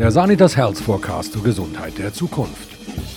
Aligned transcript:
Der 0.00 0.10
Sanitas 0.10 0.56
Health 0.56 0.78
Forecast 0.78 1.34
zur 1.34 1.42
Gesundheit 1.42 1.98
der 1.98 2.10
Zukunft. 2.10 2.70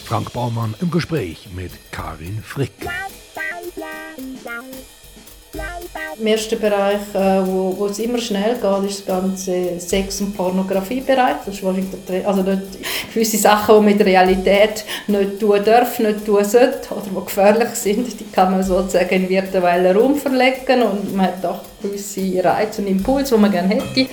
Frank 0.04 0.34
Baumann 0.34 0.76
im 0.82 0.92
Gespräch 0.92 1.48
mit 1.56 1.72
Karin 1.92 2.44
Frick. 2.44 2.74
Im 6.20 6.28
ersten 6.28 6.60
Bereich, 6.60 7.00
äh, 7.14 7.48
wo, 7.48 7.74
wo 7.78 7.86
es 7.86 8.00
immer 8.00 8.18
schnell 8.18 8.56
geht, 8.56 8.90
ist 8.90 9.08
der 9.08 9.16
ganze 9.16 9.80
Sex- 9.80 10.20
und 10.20 10.36
Pornografiebereich. 10.36 11.38
Das 11.46 11.56
ist 11.56 11.64
wahrscheinlich 11.64 12.28
also 12.28 12.42
nicht 12.42 12.62
gewisse 13.14 13.38
Sachen, 13.38 13.80
die 13.80 13.86
mit 13.86 14.00
der 14.00 14.08
Realität 14.08 14.84
nicht 15.08 15.40
tun 15.40 15.64
dürfen, 15.64 16.06
nicht 16.06 16.26
tun 16.26 16.44
sollten 16.44 16.94
oder 16.94 17.06
die 17.10 17.26
gefährlich 17.26 17.70
sind, 17.70 18.20
die 18.20 18.26
kann 18.26 18.52
man 18.52 18.62
sozusagen 18.62 19.24
in 19.24 19.30
virtuellen 19.30 19.96
Raum 19.96 20.16
verlegen 20.16 20.84
und 20.84 21.16
man 21.16 21.28
hat 21.28 21.46
auch 21.46 21.62
gewisse 21.82 22.44
Reize 22.44 22.82
und 22.82 22.88
Impulse, 22.88 23.36
die 23.36 23.42
man 23.42 23.52
gerne 23.52 23.76
hätte. 23.76 24.10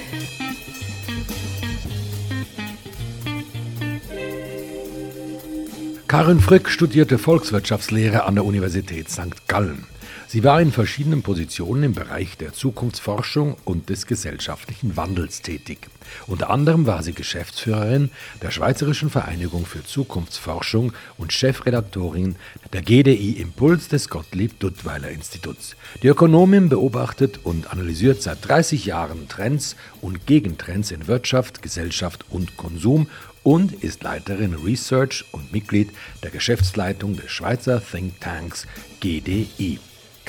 Karin 6.11 6.41
Frick 6.41 6.69
studierte 6.69 7.19
Volkswirtschaftslehre 7.19 8.25
an 8.25 8.35
der 8.35 8.45
Universität 8.45 9.09
St. 9.09 9.47
Gallen. 9.47 9.85
Sie 10.33 10.45
war 10.45 10.63
in 10.63 10.71
verschiedenen 10.71 11.23
Positionen 11.23 11.83
im 11.83 11.95
Bereich 11.95 12.37
der 12.37 12.53
Zukunftsforschung 12.53 13.57
und 13.65 13.89
des 13.89 14.07
gesellschaftlichen 14.07 14.97
Wandels 14.97 15.43
tätig. 15.43 15.89
Unter 16.29 16.51
anderem 16.51 16.87
war 16.87 17.03
sie 17.03 17.15
Geschäftsführerin 17.15 18.13
der 18.41 18.53
Schweizerischen 18.53 19.11
Vereinigung 19.11 19.67
für 19.67 19.83
Zukunftsforschung 19.83 20.93
und 21.19 21.33
Chefredaktorin 21.33 22.37
der 22.73 22.83
GDI 22.83 23.41
Impuls 23.41 23.89
des 23.89 24.09
Gottlieb 24.09 24.61
Duttweiler 24.61 25.11
Instituts. 25.11 25.75
Die 26.05 26.07
Ökonomin 26.07 26.69
beobachtet 26.69 27.41
und 27.43 27.73
analysiert 27.73 28.23
seit 28.23 28.47
30 28.47 28.87
Jahren 28.87 29.27
Trends 29.27 29.75
und 30.01 30.29
Gegentrends 30.29 30.93
in 30.93 31.09
Wirtschaft, 31.09 31.61
Gesellschaft 31.61 32.25
und 32.31 32.57
Konsum 32.57 33.09
und 33.43 33.73
ist 33.73 34.05
Leiterin 34.05 34.55
Research 34.55 35.25
und 35.33 35.53
Mitglied 35.53 35.91
der 36.23 36.31
Geschäftsleitung 36.31 37.17
des 37.17 37.33
Schweizer 37.33 37.83
Thinktanks 37.85 38.69
GDI. 39.01 39.81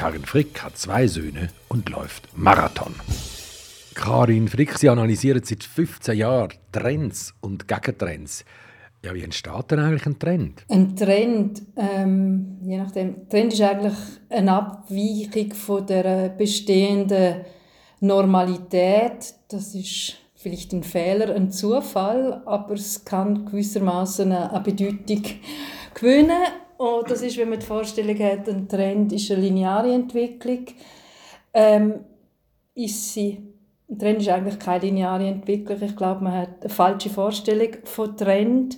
Karin 0.02 0.26
Frick 0.26 0.64
hat 0.64 0.80
zwei 0.80 1.06
Söhne 1.06 1.50
und 1.68 1.88
läuft 1.90 2.36
Marathon. 2.36 2.96
Karin 3.94 4.48
Frick, 4.48 4.76
Sie 4.80 4.90
analysieren 4.90 5.44
seit 5.44 5.64
15 5.64 6.18
Jahren 6.18 6.54
Trends 6.72 7.36
und 7.40 7.68
Gegentrends. 7.68 8.44
Ja, 9.06 9.14
wie 9.14 9.22
entsteht 9.22 9.70
denn 9.70 9.78
eigentlich 9.78 10.08
ein 10.08 10.18
Trend? 10.18 10.66
Ein 10.70 10.96
Trend, 10.96 11.62
ähm, 11.78 12.58
je 12.64 12.78
nachdem, 12.78 13.30
Trend 13.30 13.54
ist 13.54 13.62
eigentlich 13.62 13.94
eine 14.28 14.54
Abweichung 14.54 15.54
von 15.54 15.86
der 15.86 16.30
bestehenden 16.30 17.46
Normalität. 18.00 19.36
Das 19.50 19.76
ist 19.76 20.16
vielleicht 20.34 20.74
ein 20.74 20.82
Fehler, 20.82 21.36
ein 21.36 21.52
Zufall, 21.52 22.42
aber 22.48 22.74
es 22.74 23.06
kann 23.06 23.46
gewissermaßen 23.46 24.32
eine 24.32 24.62
Bedeutung 24.62 25.22
gewinnen 25.94 26.42
und 26.82 27.10
das 27.10 27.22
ist, 27.22 27.38
wenn 27.38 27.50
man 27.50 27.60
die 27.60 27.66
Vorstellung 27.66 28.18
hat, 28.20 28.50
ein 28.50 28.68
Trend 28.68 29.14
ist 29.14 29.32
eine 29.32 29.42
lineare 29.42 29.94
Entwicklung, 29.94 30.66
ähm, 31.54 32.00
ist 32.74 33.14
sie 33.14 33.52
ein 33.92 34.00
Trend 34.00 34.22
ist 34.22 34.30
eigentlich 34.30 34.58
keine 34.58 34.86
lineare 34.86 35.28
Entwicklung. 35.28 35.78
Ich 35.82 35.96
glaube, 35.96 36.24
man 36.24 36.34
hat 36.34 36.62
eine 36.62 36.70
falsche 36.70 37.10
Vorstellung 37.10 37.70
von 37.84 38.16
Trend. 38.16 38.78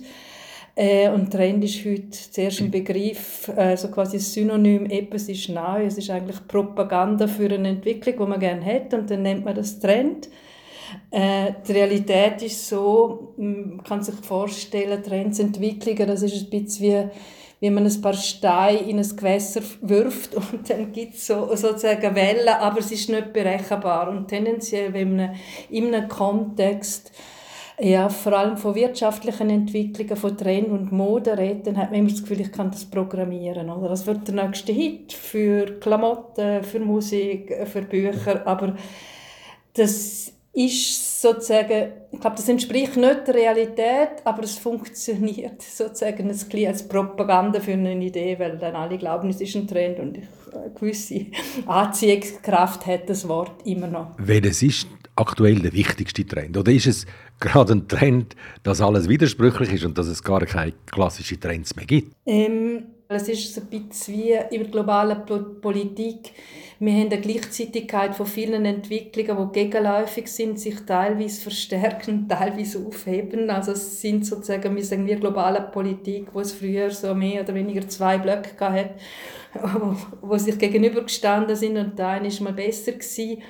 Äh, 0.74 1.08
und 1.08 1.30
Trend 1.30 1.62
ist 1.62 1.84
heute 1.84 2.10
zuerst 2.10 2.60
ein 2.60 2.70
Begriff, 2.72 3.48
äh, 3.56 3.76
so 3.76 3.88
quasi 3.88 4.18
Synonym, 4.18 4.86
etwas 4.86 5.28
ist 5.28 5.48
neu. 5.48 5.86
Es 5.86 5.98
ist 5.98 6.10
eigentlich 6.10 6.44
Propaganda 6.48 7.28
für 7.28 7.48
eine 7.48 7.68
Entwicklung, 7.68 8.16
die 8.18 8.26
man 8.26 8.40
gerne 8.40 8.64
hat, 8.64 8.92
und 8.92 9.08
dann 9.08 9.22
nennt 9.22 9.44
man 9.44 9.54
das 9.54 9.78
Trend. 9.78 10.28
Äh, 11.12 11.52
die 11.66 11.72
Realität 11.72 12.42
ist 12.42 12.68
so, 12.68 13.34
man 13.36 13.84
kann 13.84 14.02
sich 14.02 14.16
vorstellen, 14.16 15.00
Trends, 15.00 15.38
Entwicklungen, 15.38 16.08
das 16.08 16.22
ist 16.22 16.34
ein 16.34 16.50
bisschen 16.50 16.84
wie 16.84 17.10
wie 17.64 17.70
man 17.70 17.86
ein 17.86 18.00
paar 18.02 18.12
Steine 18.12 18.78
in 18.80 18.98
ein 18.98 19.16
Gewässer 19.16 19.62
wirft 19.80 20.34
und 20.52 20.68
dann 20.68 20.92
gibt 20.92 21.14
es 21.14 21.28
so, 21.28 21.48
sozusagen 21.56 22.14
Wellen, 22.14 22.46
aber 22.46 22.80
es 22.80 22.92
ist 22.92 23.08
nicht 23.08 23.32
berechenbar. 23.32 24.10
Und 24.10 24.28
tendenziell, 24.28 24.92
wenn 24.92 25.16
man 25.16 25.34
in 25.70 25.94
einem 25.94 26.06
Kontext 26.06 27.10
ja, 27.80 28.10
vor 28.10 28.34
allem 28.34 28.58
von 28.58 28.74
wirtschaftlichen 28.74 29.48
Entwicklungen, 29.48 30.14
von 30.14 30.36
Trend 30.36 30.68
und 30.68 30.92
Mode 30.92 31.38
redet, 31.38 31.66
dann 31.66 31.78
hat 31.78 31.90
man 31.90 32.00
immer 32.00 32.10
das 32.10 32.20
Gefühl, 32.20 32.42
ich 32.42 32.52
kann 32.52 32.70
das 32.70 32.84
programmieren. 32.84 33.70
Oder? 33.70 33.88
Das 33.88 34.06
wird 34.06 34.28
der 34.28 34.44
nächste 34.44 34.72
Hit 34.72 35.14
für 35.14 35.80
Klamotten, 35.80 36.62
für 36.62 36.80
Musik, 36.80 37.50
für 37.64 37.80
Bücher, 37.80 38.46
aber 38.46 38.76
das 39.72 40.32
ist 40.52 41.13
sozusagen, 41.24 41.92
ich 42.12 42.20
glaube, 42.20 42.36
das 42.36 42.48
entspricht 42.48 42.96
nicht 42.96 43.26
der 43.26 43.34
Realität, 43.34 44.22
aber 44.24 44.44
es 44.44 44.58
funktioniert 44.58 45.62
sozusagen 45.76 46.30
als 46.30 46.88
Propaganda 46.88 47.60
für 47.60 47.72
eine 47.72 47.96
Idee, 47.96 48.38
weil 48.38 48.58
dann 48.58 48.76
alle 48.76 48.98
glauben, 48.98 49.30
es 49.30 49.40
ist 49.40 49.56
ein 49.56 49.66
Trend 49.66 49.98
und 49.98 50.18
eine 50.18 50.70
gewisse 50.78 51.26
Anziehungskraft 51.66 52.86
hat 52.86 53.08
das 53.08 53.26
Wort 53.26 53.66
immer 53.66 53.86
noch. 53.86 54.10
Welches 54.18 54.62
ist 54.62 54.86
aktuell 55.16 55.60
der 55.60 55.72
wichtigste 55.72 56.26
Trend? 56.26 56.56
Oder 56.56 56.72
ist 56.72 56.86
es 56.86 57.06
gerade 57.40 57.72
ein 57.72 57.88
Trend, 57.88 58.36
dass 58.62 58.80
alles 58.80 59.08
widersprüchlich 59.08 59.72
ist 59.72 59.84
und 59.84 59.96
dass 59.96 60.08
es 60.08 60.22
gar 60.22 60.44
keine 60.44 60.72
klassischen 60.86 61.40
Trends 61.40 61.74
mehr 61.74 61.86
gibt? 61.86 62.14
Ähm, 62.26 62.84
es 63.08 63.28
ist 63.28 63.58
ein 63.58 63.66
bisschen 63.66 64.14
wie 64.14 64.32
in 64.50 64.62
der 64.62 64.70
globalen 64.70 65.24
Politik. 65.60 66.32
Wir 66.80 66.92
haben 66.92 67.12
eine 67.12 67.20
Gleichzeitigkeit 67.20 68.16
von 68.16 68.26
vielen 68.26 68.64
Entwicklungen, 68.64 69.48
die 69.52 69.60
gegenläufig 69.60 70.26
sind, 70.28 70.58
sich 70.58 70.80
teilweise 70.80 71.40
verstärken, 71.40 72.28
teilweise 72.28 72.84
aufheben. 72.84 73.48
Also 73.48 73.72
es 73.72 74.00
sind 74.00 74.26
sozusagen, 74.26 74.74
wir 74.74 74.84
sagen 74.84 75.06
wir 75.06 75.16
globale 75.16 75.60
Politik, 75.60 76.28
wo 76.32 76.40
es 76.40 76.52
früher 76.52 76.90
so 76.90 77.14
mehr 77.14 77.42
oder 77.42 77.54
weniger 77.54 77.86
zwei 77.88 78.18
Blöcke 78.18 78.54
gab, 78.56 78.96
wo 80.20 80.36
sich 80.36 80.58
gegenübergestanden 80.58 81.54
sind 81.54 81.76
und 81.76 81.98
der 81.98 82.08
eine 82.08 82.28
ist 82.28 82.40
mal 82.40 82.52
besser 82.52 82.92
gewesen. 82.92 83.42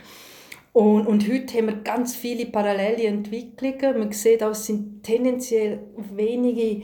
Und, 0.75 1.07
und 1.07 1.29
heute 1.31 1.57
haben 1.57 1.67
wir 1.67 1.77
ganz 1.77 2.17
viele 2.17 2.47
parallele 2.47 3.05
Entwicklungen. 3.05 3.99
Man 4.01 4.13
sieht 4.13 4.43
auch, 4.43 4.51
es 4.51 4.67
sind 4.67 5.03
tendenziell 5.03 5.79
wenige 6.15 6.83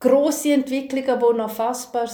große 0.00 0.52
Entwicklungen, 0.52 1.18
die 1.18 1.36
noch 1.38 1.50
fassbar 1.50 2.08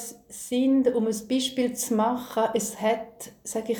sind, 0.49 0.95
um 0.95 1.07
ein 1.07 1.29
Beispiel 1.29 1.73
zu 1.75 1.95
machen. 1.95 2.45
Es 2.55 2.81
hat, 2.81 3.33
sage 3.45 3.73
ich, 3.73 3.79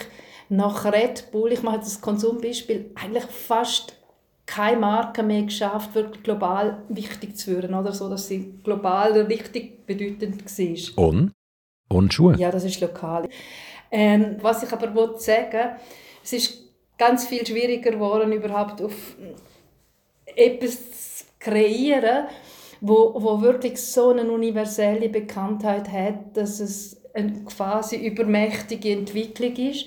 nach 0.49 0.85
Red 0.85 1.31
Bull, 1.33 1.53
ich 1.53 1.63
mache 1.63 1.79
das 1.79 2.01
Konsumbeispiel, 2.01 2.91
eigentlich 2.95 3.25
fast 3.25 3.97
keine 4.47 4.79
Marke 4.79 5.23
mehr 5.23 5.43
geschafft, 5.43 5.95
wirklich 5.95 6.23
global 6.23 6.83
wichtig 6.89 7.37
zu 7.37 7.51
werden, 7.51 7.75
oder 7.75 7.93
so, 7.93 8.09
dass 8.09 8.29
sie 8.29 8.55
global 8.63 9.13
richtig 9.23 9.87
bedeutend 9.87 10.45
war. 10.45 11.05
Und? 11.05 11.33
Und 11.89 12.15
Schuhe? 12.15 12.37
Ja, 12.37 12.51
das 12.51 12.65
ist 12.65 12.81
lokal. 12.81 13.29
Ähm, 13.91 14.37
was 14.41 14.63
ich 14.63 14.73
aber 14.73 15.19
sagen 15.19 15.53
will, 15.53 15.77
es 16.23 16.33
ist 16.33 16.63
ganz 16.99 17.27
viel 17.27 17.47
schwieriger 17.47 17.91
geworden, 17.93 18.33
überhaupt 18.33 18.81
auf 18.83 19.17
etwas 20.25 21.19
zu 21.19 21.25
kreieren, 21.39 22.27
wo, 22.87 23.15
wo 23.17 23.41
wirklich 23.41 23.81
so 23.81 24.11
eine 24.11 24.31
universelle 24.31 25.09
Bekanntheit 25.09 25.91
hat, 25.91 26.37
dass 26.37 26.61
es 26.61 27.01
eine 27.15 27.45
quasi 27.45 27.97
übermächtige 27.97 28.93
Entwicklung 28.93 29.55
ist. 29.57 29.87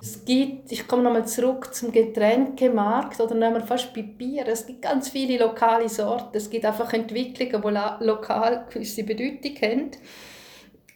Es 0.00 0.24
gibt, 0.24 0.70
ich 0.70 0.86
komme 0.86 1.02
nochmal 1.02 1.26
zurück 1.26 1.74
zum 1.74 1.90
Getränkemarkt 1.90 3.20
oder 3.20 3.34
nehmen 3.34 3.54
wir 3.54 3.66
fast 3.66 3.92
bei 3.92 4.02
Bier. 4.02 4.46
Es 4.46 4.64
gibt 4.64 4.82
ganz 4.82 5.08
viele 5.08 5.38
lokale 5.38 5.88
Sorten. 5.88 6.36
Es 6.36 6.48
gibt 6.48 6.64
einfach 6.64 6.92
Entwicklungen, 6.92 7.62
die 8.00 8.04
lokal 8.04 8.66
gewisse 8.72 9.02
Bedeutung 9.02 9.56
haben, 9.60 9.90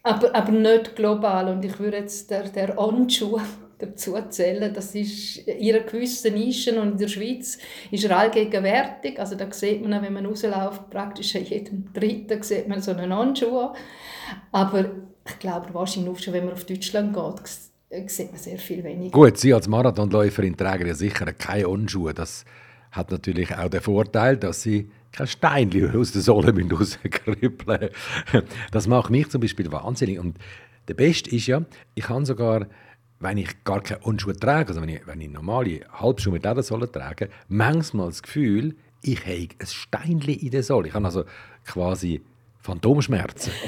aber, 0.05 0.35
aber 0.35 0.53
nicht 0.53 0.95
global. 0.95 1.49
Und 1.49 1.65
ich 1.65 1.79
würde 1.81 1.99
jetzt 1.99 2.31
der, 2.31 2.45
der 2.45 2.79
Onschuh 2.79 3.41
dazu 3.83 4.17
zählen. 4.31 4.73
Das 4.73 4.95
ist 4.95 5.39
in 5.39 5.75
einer 5.75 5.85
gewissen 5.85 6.35
Nischen 6.35 6.79
und 6.79 6.93
in 6.93 6.99
der 6.99 7.09
Schweiz 7.09 7.59
ist 7.91 8.05
er 8.05 8.17
allgegenwärtig. 8.17 9.19
Also 9.19 9.35
da 9.35 9.51
sieht 9.53 9.87
man, 9.87 10.03
wenn 10.03 10.13
man 10.13 10.27
rausläuft, 10.27 10.89
praktisch 10.91 11.35
in 11.35 11.45
jedem 11.45 11.93
Dritten 11.93 12.43
sieht 12.43 12.69
man 12.69 12.81
so 12.81 12.93
einen 12.93 13.15
Handschuh. 13.15 13.71
Aber 14.53 14.91
ich 15.27 15.39
glaube, 15.39 15.73
wahrscheinlich 15.73 16.23
schon, 16.23 16.35
wenn 16.35 16.45
man 16.45 16.55
auf 16.55 16.65
Deutschland 16.65 17.15
geht, 17.15 18.11
sieht 18.11 18.31
man 18.31 18.41
sehr 18.41 18.59
viel 18.59 18.83
weniger. 18.85 19.13
Gut, 19.13 19.39
Sie 19.39 19.53
als 19.53 19.69
Marathonläuferin 19.69 20.57
tragen 20.57 20.87
ja 20.87 20.95
sicher 20.95 21.33
keine 21.33 21.71
Handschuhe. 21.71 22.15
Das 22.15 22.45
hat 22.93 23.11
natürlich 23.11 23.55
auch 23.55 23.69
den 23.69 23.81
Vorteil, 23.81 24.37
dass 24.37 24.63
Sie 24.63 24.91
kein 25.13 25.27
Steinchen 25.27 25.95
aus 25.95 26.13
der 26.13 26.23
Sohle 26.23 26.55
rauskribbeln 26.71 27.91
Das 28.71 28.87
macht 28.87 29.11
mich 29.11 29.29
zum 29.29 29.41
Beispiel 29.41 29.71
wahnsinnig. 29.71 30.19
Und 30.19 30.39
der 30.89 30.95
Beste 30.95 31.31
ist 31.35 31.47
ja, 31.47 31.63
ich 31.95 32.09
habe 32.09 32.25
sogar 32.25 32.67
wenn 33.23 33.39
ich 33.39 33.65
gar 33.65 33.81
keine 33.83 34.05
Handschuhe 34.05 34.37
trage, 34.37 34.69
also 34.69 34.83
wenn 34.83 34.89
ich, 34.89 35.07
wenn 35.07 35.21
ich 35.21 35.31
normale 35.31 35.81
Halbschuhe 35.93 36.33
mit 36.33 36.45
Ledersohle 36.45 36.91
trage, 36.91 37.29
manchmal 37.49 38.09
das 38.09 38.23
Gefühl, 38.23 38.75
ich 39.03 39.21
habe 39.21 39.49
ein 39.59 39.67
Steinchen 39.67 40.35
in 40.35 40.51
der 40.51 40.63
Sohle. 40.63 40.89
Ich 40.89 40.95
habe 40.95 41.05
also 41.07 41.25
quasi 41.65 42.23
Phantomschmerzen? 42.63 43.53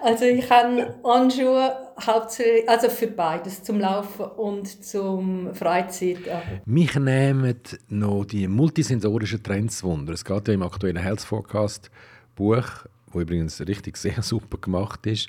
Also 0.00 0.24
ich 0.24 0.48
habe 0.48 0.94
Handschuhe 1.04 1.74
hauptsächlich, 2.00 2.68
also 2.68 2.88
für 2.88 3.08
beides, 3.08 3.64
zum 3.64 3.80
Laufen 3.80 4.26
und 4.26 4.84
zum 4.84 5.52
Freizeit. 5.54 6.18
Mich 6.64 6.94
nehmen 6.94 7.56
noch 7.88 8.24
die 8.24 8.46
multisensorischen 8.46 9.42
Trends 9.42 9.82
wunder. 9.82 10.12
Es 10.12 10.24
geht 10.24 10.46
ja 10.46 10.54
im 10.54 10.62
aktuellen 10.62 10.96
Health 10.96 11.20
Forecast 11.22 11.90
Buch, 12.36 12.64
wo 13.10 13.20
übrigens 13.20 13.60
richtig 13.60 13.96
sehr 13.96 14.22
super 14.22 14.58
gemacht 14.58 15.04
ist, 15.06 15.28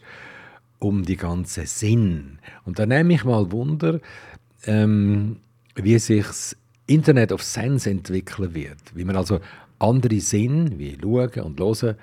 um 0.83 1.03
die 1.03 1.18
ganzen 1.18 1.65
Sinn. 1.65 2.39
Und 2.65 2.80
da 2.80 2.85
nehme 2.85 3.13
ich 3.13 3.24
mal 3.24 3.51
Wunder, 3.51 4.00
ähm, 4.65 5.38
wie 5.75 5.97
sich 5.97 6.25
das 6.25 6.57
Internet 6.88 7.31
of 7.31 7.41
Sense 7.41 7.89
entwickeln 7.89 8.53
wird. 8.53 8.94
Wie 8.94 9.06
man 9.06 9.15
also 9.15 9.39
andere 9.80 10.19
Sinn, 10.19 10.77
wie 10.77 10.97
Schauen 11.01 11.30
und 11.44 11.59
Hören, 11.59 11.95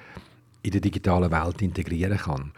in 0.63 0.71
der 0.71 0.81
digitalen 0.81 1.31
Welt 1.31 1.63
integrieren 1.63 2.19
kann. 2.19 2.53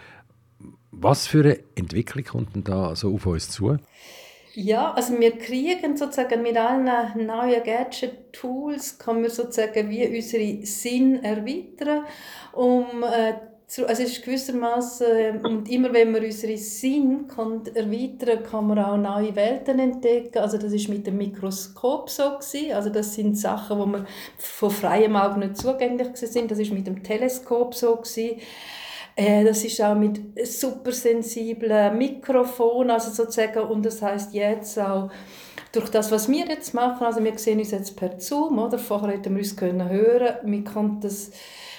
Was 0.90 1.26
für 1.26 1.40
eine 1.40 1.58
Entwicklung 1.74 2.24
kommt 2.24 2.54
denn 2.54 2.64
da 2.64 2.94
so 2.94 3.14
auf 3.14 3.26
uns 3.26 3.50
zu? 3.50 3.78
Ja, 4.54 4.92
also 4.92 5.18
wir 5.18 5.38
kriegen 5.38 5.96
sozusagen 5.96 6.42
mit 6.42 6.58
allen 6.58 6.84
neuen 6.84 7.62
Gadget-Tools, 7.64 8.98
kann 8.98 9.22
man 9.22 9.30
sozusagen 9.30 9.88
wie 9.88 10.06
unsere 10.06 10.66
Sinn 10.66 11.24
erweitern, 11.24 12.04
um 12.52 13.02
äh, 13.02 13.32
also 13.78 14.02
es 14.02 14.12
ist 14.12 14.24
gewissermaßen, 14.24 15.06
äh, 15.06 15.40
und 15.42 15.70
immer 15.70 15.92
wenn 15.94 16.12
man 16.12 16.22
unsere 16.22 16.58
Sinn 16.58 17.26
kann 17.26 17.62
erweitern 17.74 18.42
kann 18.42 18.66
man 18.66 18.78
auch 18.78 18.96
neue 18.98 19.34
Welten 19.34 19.78
entdecken. 19.78 20.38
Also 20.38 20.58
das 20.58 20.72
ist 20.72 20.88
mit 20.88 21.06
dem 21.06 21.16
Mikroskop 21.16 22.10
so 22.10 22.36
gewesen. 22.36 22.72
Also 22.72 22.90
das 22.90 23.14
sind 23.14 23.38
Sachen, 23.38 23.78
wo 23.78 23.86
man 23.86 24.06
von 24.36 24.70
freiem 24.70 25.16
Auge 25.16 25.38
nicht 25.38 25.56
zugänglich 25.56 26.08
sind. 26.14 26.50
Das 26.50 26.58
ist 26.58 26.70
mit 26.70 26.86
dem 26.86 27.02
Teleskop 27.02 27.74
so 27.74 27.96
gewesen. 27.96 28.40
Äh, 29.16 29.44
das 29.44 29.64
ist 29.64 29.80
auch 29.80 29.94
mit 29.94 30.20
supersensiblen 30.46 31.96
Mikrofonen, 31.96 32.90
also 32.90 33.10
sozusagen, 33.10 33.60
und 33.60 33.84
das 33.84 34.02
heißt 34.02 34.34
jetzt 34.34 34.78
auch 34.78 35.10
durch 35.72 35.88
das, 35.88 36.10
was 36.10 36.28
wir 36.28 36.46
jetzt 36.46 36.74
machen, 36.74 37.06
also 37.06 37.24
wir 37.24 37.38
sehen 37.38 37.58
uns 37.58 37.70
jetzt 37.70 37.96
per 37.96 38.20
Zoom, 38.20 38.58
oder? 38.58 38.78
Vorher 38.78 39.12
hätten 39.12 39.34
wir 39.34 39.40
uns 39.40 39.56
können 39.56 39.88
hören, 39.88 40.36
wir 40.44 40.64
konnten 40.64 41.00
das 41.00 41.30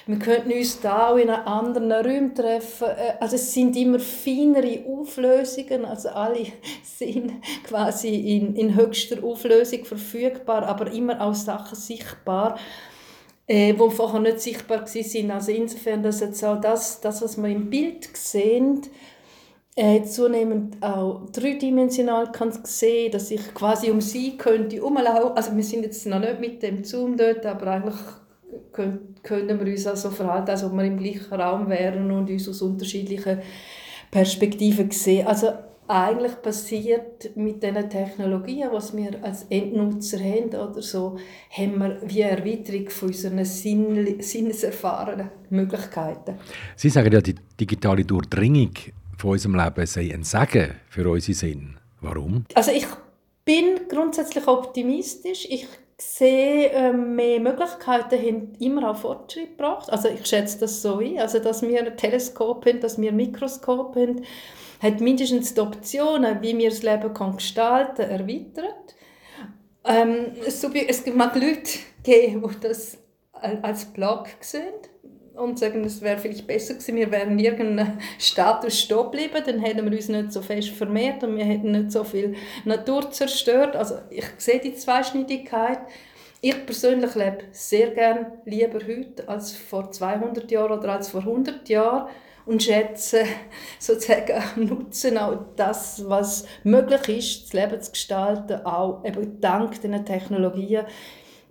wir 0.06 0.20
könnten 0.20 0.52
uns 0.52 0.82
da 0.82 1.10
auch 1.10 1.18
in 1.18 1.30
anderen 1.30 1.92
Raum 1.92 2.36
treffen. 2.36 2.88
Äh, 2.90 3.14
also 3.20 3.36
es 3.36 3.54
sind 3.54 3.76
immer 3.78 4.00
feinere 4.00 4.84
Auflösungen, 4.86 5.86
also 5.86 6.10
alle 6.10 6.46
sind 6.84 7.34
quasi 7.64 8.38
in, 8.38 8.56
in 8.56 8.76
höchster 8.76 9.24
Auflösung 9.24 9.86
verfügbar, 9.86 10.64
aber 10.64 10.92
immer 10.92 11.22
auch 11.22 11.34
Sachen 11.34 11.78
sichtbar, 11.78 12.58
äh, 13.48 13.74
die 13.74 13.90
vorher 13.92 14.20
nicht 14.20 14.42
sichtbar 14.42 14.82
waren. 14.82 15.32
Also 15.32 15.52
insofern, 15.52 16.04
dass 16.04 16.20
jetzt 16.20 16.44
auch 16.44 16.60
das, 16.60 17.00
das 17.00 17.22
was 17.22 17.38
wir 17.38 17.50
im 17.50 17.70
Bild 17.70 18.10
sehen, 18.16 18.82
äh, 19.76 20.04
zunehmend 20.04 20.84
auch 20.84 21.22
dreidimensional 21.32 22.32
kann 22.32 22.52
sehen, 22.64 23.12
dass 23.12 23.32
ich 23.32 23.54
quasi 23.54 23.90
um 23.90 24.02
sie 24.02 24.38
könnte 24.38 24.84
umlaufen. 24.84 25.36
Also 25.36 25.56
wir 25.56 25.64
sind 25.64 25.84
jetzt 25.84 26.06
noch 26.06 26.20
nicht 26.20 26.40
mit 26.40 26.62
dem 26.62 26.84
Zoom 26.84 27.18
dort, 27.18 27.46
aber 27.46 27.68
eigentlich 27.68 27.96
können, 28.72 29.13
können 29.24 29.60
wir 29.60 29.72
uns 29.72 29.88
also 29.88 30.12
verhalten, 30.12 30.52
als 30.52 30.64
ob 30.64 30.74
wir 30.74 30.84
im 30.84 30.98
gleichen 30.98 31.34
Raum 31.34 31.70
wären 31.70 32.12
und 32.12 32.30
uns 32.30 32.48
aus 32.48 32.62
unterschiedlichen 32.62 33.40
Perspektiven 34.12 34.92
sehen. 34.92 35.26
Also 35.26 35.54
eigentlich 35.88 36.42
passiert 36.42 37.36
mit 37.36 37.62
den 37.62 37.90
Technologien, 37.90 38.70
was 38.72 38.96
wir 38.96 39.24
als 39.24 39.44
Endnutzer 39.50 40.20
haben 40.20 40.50
oder 40.50 40.82
so, 40.82 41.18
haben 41.50 41.78
wir 41.80 41.98
wie 42.06 42.24
eine 42.24 42.40
Erweiterung 42.40 42.90
von 42.90 43.10
unseren 43.10 43.44
Sinn 43.44 44.22
sinneserfahrenen 44.22 45.30
Möglichkeiten. 45.50 46.36
Sie 46.76 46.90
sagen 46.90 47.12
ja, 47.12 47.22
die 47.22 47.36
digitale 47.60 48.06
Durchdringung 48.06 48.72
von 49.18 49.32
unserem 49.32 49.56
Leben 49.56 49.86
sei 49.86 50.14
ein 50.14 50.24
Segen 50.24 50.72
für 50.90 51.10
unseren 51.10 51.34
Sinn. 51.34 51.78
Warum? 52.02 52.46
Also 52.56 52.72
ich 52.72 52.88
bin 53.46 53.82
grundsätzlich 53.90 54.48
optimistisch. 54.48 55.48
Ich 55.50 55.68
sehe, 56.04 56.70
äh, 56.70 56.94
mehr 56.94 57.40
Möglichkeiten 57.40 58.20
haben 58.20 58.54
immer 58.60 58.92
auch 58.92 58.98
Fortschritt 58.98 59.58
gebracht. 59.58 59.90
Also 59.90 60.10
ich 60.10 60.26
schätze 60.26 60.60
das 60.60 60.82
so 60.82 61.00
ein, 61.00 61.20
also 61.20 61.40
dass 61.40 61.62
wir 61.62 61.80
ein 61.80 61.98
Teleskop 61.98 62.66
haben, 62.66 62.80
dass 62.82 63.00
wir 63.00 63.12
ein 63.12 63.16
Mikroskop 63.16 63.96
haben, 63.96 64.24
hat 64.82 65.00
mindestens 65.00 65.54
die 65.54 65.62
Optionen, 65.62 66.42
wie 66.42 66.58
wir 66.58 66.70
das 66.70 66.84
Leben 66.84 67.14
kann 67.14 67.38
gestalten 67.38 68.02
erweitert. 68.02 68.96
Ähm, 69.86 70.34
es, 70.46 70.66
mag 71.14 71.36
Leute 71.36 71.80
geben, 72.04 72.50
die 72.50 72.68
das 72.68 72.98
als 73.62 73.86
Blog 73.86 74.28
sehen 74.40 74.74
und 75.36 75.58
sagen, 75.58 75.84
es 75.84 76.02
wäre 76.02 76.18
vielleicht 76.18 76.46
besser 76.46 76.76
gewesen, 76.76 76.96
wir 76.96 77.12
wären 77.12 77.32
in 77.32 77.40
irgendeinem 77.40 77.98
Status 78.20 78.80
stehen 78.80 78.98
geblieben, 78.98 79.44
dann 79.46 79.60
hätten 79.60 79.90
wir 79.90 79.98
uns 79.98 80.10
nicht 80.10 80.32
so 80.32 80.42
fest 80.42 80.70
vermehrt 80.70 81.24
und 81.24 81.38
wir 81.38 81.46
hätten 81.46 81.72
nicht 81.72 81.92
so 81.92 82.04
viel 82.04 82.36
Natur 82.66 83.12
zerstört. 83.12 83.76
Also 83.76 83.96
ich 84.10 84.26
sehe 84.38 84.60
die 84.60 84.76
Zweischneidigkeit. 84.76 85.80
Ich 86.42 86.66
persönlich 86.66 87.16
lebe 87.16 87.46
sehr 87.52 87.92
gern 87.92 88.34
lieber 88.46 88.80
heute 88.86 89.28
als 89.28 89.54
vor 89.54 89.92
200 89.92 90.52
Jahren 90.52 90.78
oder 90.78 90.94
als 90.94 91.10
vor 91.10 91.22
100 91.22 91.68
Jahren 91.70 92.10
und 92.46 92.62
schätze 92.62 93.24
sozusagen 93.80 94.44
nutzen 94.56 95.18
auch 95.18 95.38
das, 95.56 96.04
was 96.08 96.46
möglich 96.64 97.18
ist, 97.18 97.46
das 97.46 97.54
Leben 97.54 97.82
zu 97.82 97.92
gestalten, 97.92 98.66
auch 98.66 99.04
eben 99.06 99.40
dank 99.40 99.82
dieser 99.82 100.04
Technologien 100.04 100.86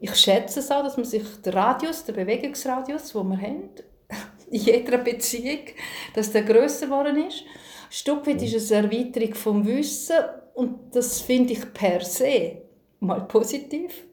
ich 0.03 0.17
schätze 0.17 0.59
es 0.59 0.71
auch, 0.73 0.83
dass 0.83 0.97
man 0.97 1.07
sich 1.07 1.23
den 1.45 1.53
Radius, 1.53 2.05
den 2.05 2.17
Bewegungsradius, 2.17 3.13
den 3.13 3.29
wir 3.29 3.41
haben, 3.41 3.71
in 4.51 4.61
jeder 4.61 4.99
Beziehung, 4.99 5.61
dass 6.15 6.33
der 6.33 6.43
grösser 6.43 6.87
geworden 6.87 7.29
ist. 7.29 7.43
Ein 7.43 7.93
Stück 7.93 8.27
weit 8.27 8.43
ist 8.43 8.55
es 8.55 8.73
eine 8.73 8.89
Erweiterung 8.89 9.35
vom 9.35 9.65
Wissen 9.65 10.17
und 10.55 10.97
das 10.97 11.21
finde 11.21 11.53
ich 11.53 11.73
per 11.73 12.01
se 12.01 12.63
mal 12.99 13.21
positiv. 13.29 14.05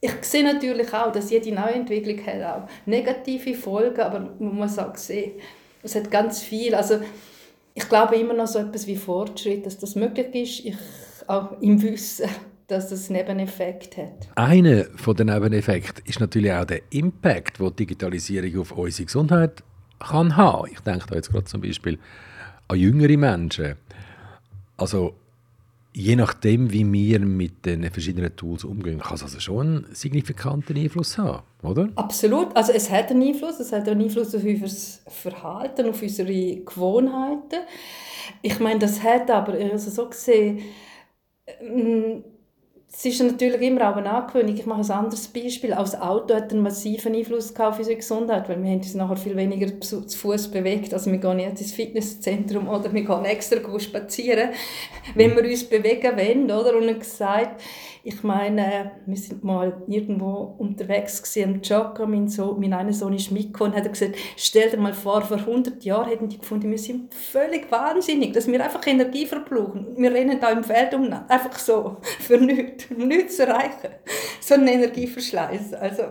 Ich 0.00 0.12
sehe 0.22 0.42
natürlich 0.42 0.94
auch, 0.94 1.12
dass 1.12 1.30
jede 1.30 1.52
Neuentwicklung 1.52 2.24
hat 2.24 2.42
auch 2.42 2.68
negative 2.86 3.54
Folgen, 3.54 4.00
aber 4.00 4.20
man 4.20 4.54
muss 4.54 4.78
auch 4.78 4.96
sehen, 4.96 5.32
es 5.82 5.94
hat 5.94 6.10
ganz 6.10 6.40
viel. 6.40 6.74
Also 6.74 7.00
ich 7.74 7.86
glaube 7.86 8.16
immer 8.16 8.32
noch 8.32 8.46
so 8.46 8.60
etwas 8.60 8.86
wie 8.86 8.96
Fortschritt, 8.96 9.66
dass 9.66 9.76
das 9.76 9.96
möglich 9.96 10.34
ist, 10.34 10.64
ich, 10.64 10.76
auch 11.26 11.60
im 11.60 11.82
Wissen 11.82 12.30
dass 12.70 12.92
es 12.92 13.10
Nebeneffekt 13.10 13.96
hat. 13.96 14.28
Einer 14.36 14.84
von 14.96 15.16
den 15.16 15.26
Nebeneffekten 15.26 16.04
ist 16.06 16.20
natürlich 16.20 16.52
auch 16.52 16.64
der 16.64 16.80
Impact, 16.90 17.58
den 17.58 17.68
die 17.70 17.76
Digitalisierung 17.76 18.60
auf 18.60 18.72
unsere 18.72 19.06
Gesundheit 19.06 19.62
kann 19.98 20.36
haben. 20.36 20.70
Ich 20.72 20.80
denke 20.80 21.06
da 21.08 21.16
jetzt 21.16 21.30
gerade 21.30 21.44
zum 21.44 21.60
Beispiel 21.60 21.98
an 22.68 22.78
jüngere 22.78 23.16
Menschen. 23.16 23.74
Also 24.76 25.14
je 25.92 26.16
nachdem, 26.16 26.72
wie 26.72 26.90
wir 26.90 27.20
mit 27.20 27.66
den 27.66 27.90
verschiedenen 27.90 28.34
Tools 28.36 28.64
umgehen, 28.64 29.00
kann 29.00 29.14
es 29.14 29.22
also 29.22 29.40
schon 29.40 29.84
einen 29.84 29.86
signifikanten 29.94 30.76
Einfluss 30.76 31.18
haben, 31.18 31.42
oder? 31.62 31.88
Absolut. 31.96 32.56
Also 32.56 32.72
es 32.72 32.90
hat 32.90 33.10
einen 33.10 33.22
Einfluss. 33.22 33.58
Es 33.60 33.72
hat 33.72 33.88
einen 33.88 34.02
Einfluss 34.02 34.34
auf 34.34 34.44
unser 34.44 35.10
Verhalten, 35.10 35.88
auf 35.88 36.00
unsere 36.00 36.56
Gewohnheiten. 36.56 37.60
Ich 38.42 38.60
meine, 38.60 38.78
das 38.78 39.02
hat 39.02 39.30
aber 39.30 39.54
also 39.54 39.90
so 39.90 40.08
gesehen 40.08 40.60
ähm, 41.60 42.22
es 43.02 43.06
ist 43.06 43.22
natürlich 43.22 43.62
immer 43.62 43.90
auch 43.90 43.96
eine 43.96 44.10
Angewöhnung. 44.10 44.54
Ich 44.54 44.66
mache 44.66 44.82
ein 44.82 44.90
anderes 44.90 45.26
Beispiel. 45.28 45.72
Auch 45.72 45.84
das 45.84 45.98
Auto 45.98 46.34
hat 46.34 46.52
einen 46.52 46.62
massiven 46.62 47.14
Einfluss 47.14 47.56
auf 47.58 47.78
unsere 47.78 47.96
Gesundheit, 47.96 48.46
weil 48.46 48.62
wir 48.62 48.70
haben 48.70 48.76
uns 48.76 48.94
nachher 48.94 49.16
viel 49.16 49.36
weniger 49.36 49.80
zu 49.80 50.02
Fuß 50.06 50.48
bewegt. 50.50 50.92
Also 50.92 51.10
wir 51.10 51.16
gehen 51.16 51.38
jetzt 51.38 51.62
ins 51.62 51.72
Fitnesszentrum 51.72 52.68
oder 52.68 52.92
wir 52.92 53.02
gehen 53.02 53.24
extra 53.24 53.56
spazieren, 53.80 54.50
wenn 55.14 55.34
wir 55.34 55.44
uns 55.44 55.64
bewegen 55.64 56.14
wollen. 56.14 56.50
Oder? 56.50 56.76
Und 56.76 57.00
gesagt, 57.00 57.62
ich 58.02 58.22
meine, 58.22 58.92
wir 59.04 59.16
sind 59.16 59.44
mal 59.44 59.82
irgendwo 59.86 60.54
unterwegs 60.58 61.22
gewesen, 61.22 61.54
am 61.54 61.60
Joggen, 61.60 62.10
mein, 62.10 62.28
Sohn, 62.28 62.58
mein 62.58 62.72
einer 62.72 62.94
Sohn 62.94 63.12
ist 63.12 63.30
mitgekommen 63.30 63.72
und 63.72 63.78
hat 63.78 63.92
gesagt, 63.92 64.16
stell 64.36 64.70
dir 64.70 64.78
mal 64.78 64.94
vor, 64.94 65.20
vor 65.22 65.36
100 65.36 65.84
Jahren 65.84 66.08
hätten 66.08 66.28
die 66.28 66.38
gefunden, 66.38 66.70
wir 66.70 66.78
sind 66.78 67.12
völlig 67.12 67.70
wahnsinnig, 67.70 68.32
dass 68.32 68.46
wir 68.46 68.64
einfach 68.64 68.86
Energie 68.86 69.26
verbrauchen. 69.26 69.88
Wir 69.96 70.12
rennen 70.12 70.38
da 70.40 70.50
im 70.50 70.64
Feld 70.64 70.94
um, 70.94 71.12
einfach 71.28 71.58
so, 71.58 71.98
für 72.20 72.38
nichts, 72.38 72.88
nichts 72.96 73.36
zu 73.36 73.46
erreichen. 73.46 73.90
So 74.40 74.54
ein 74.54 74.66
Energieverschleiß. 74.66 75.74
Also, 75.74 76.04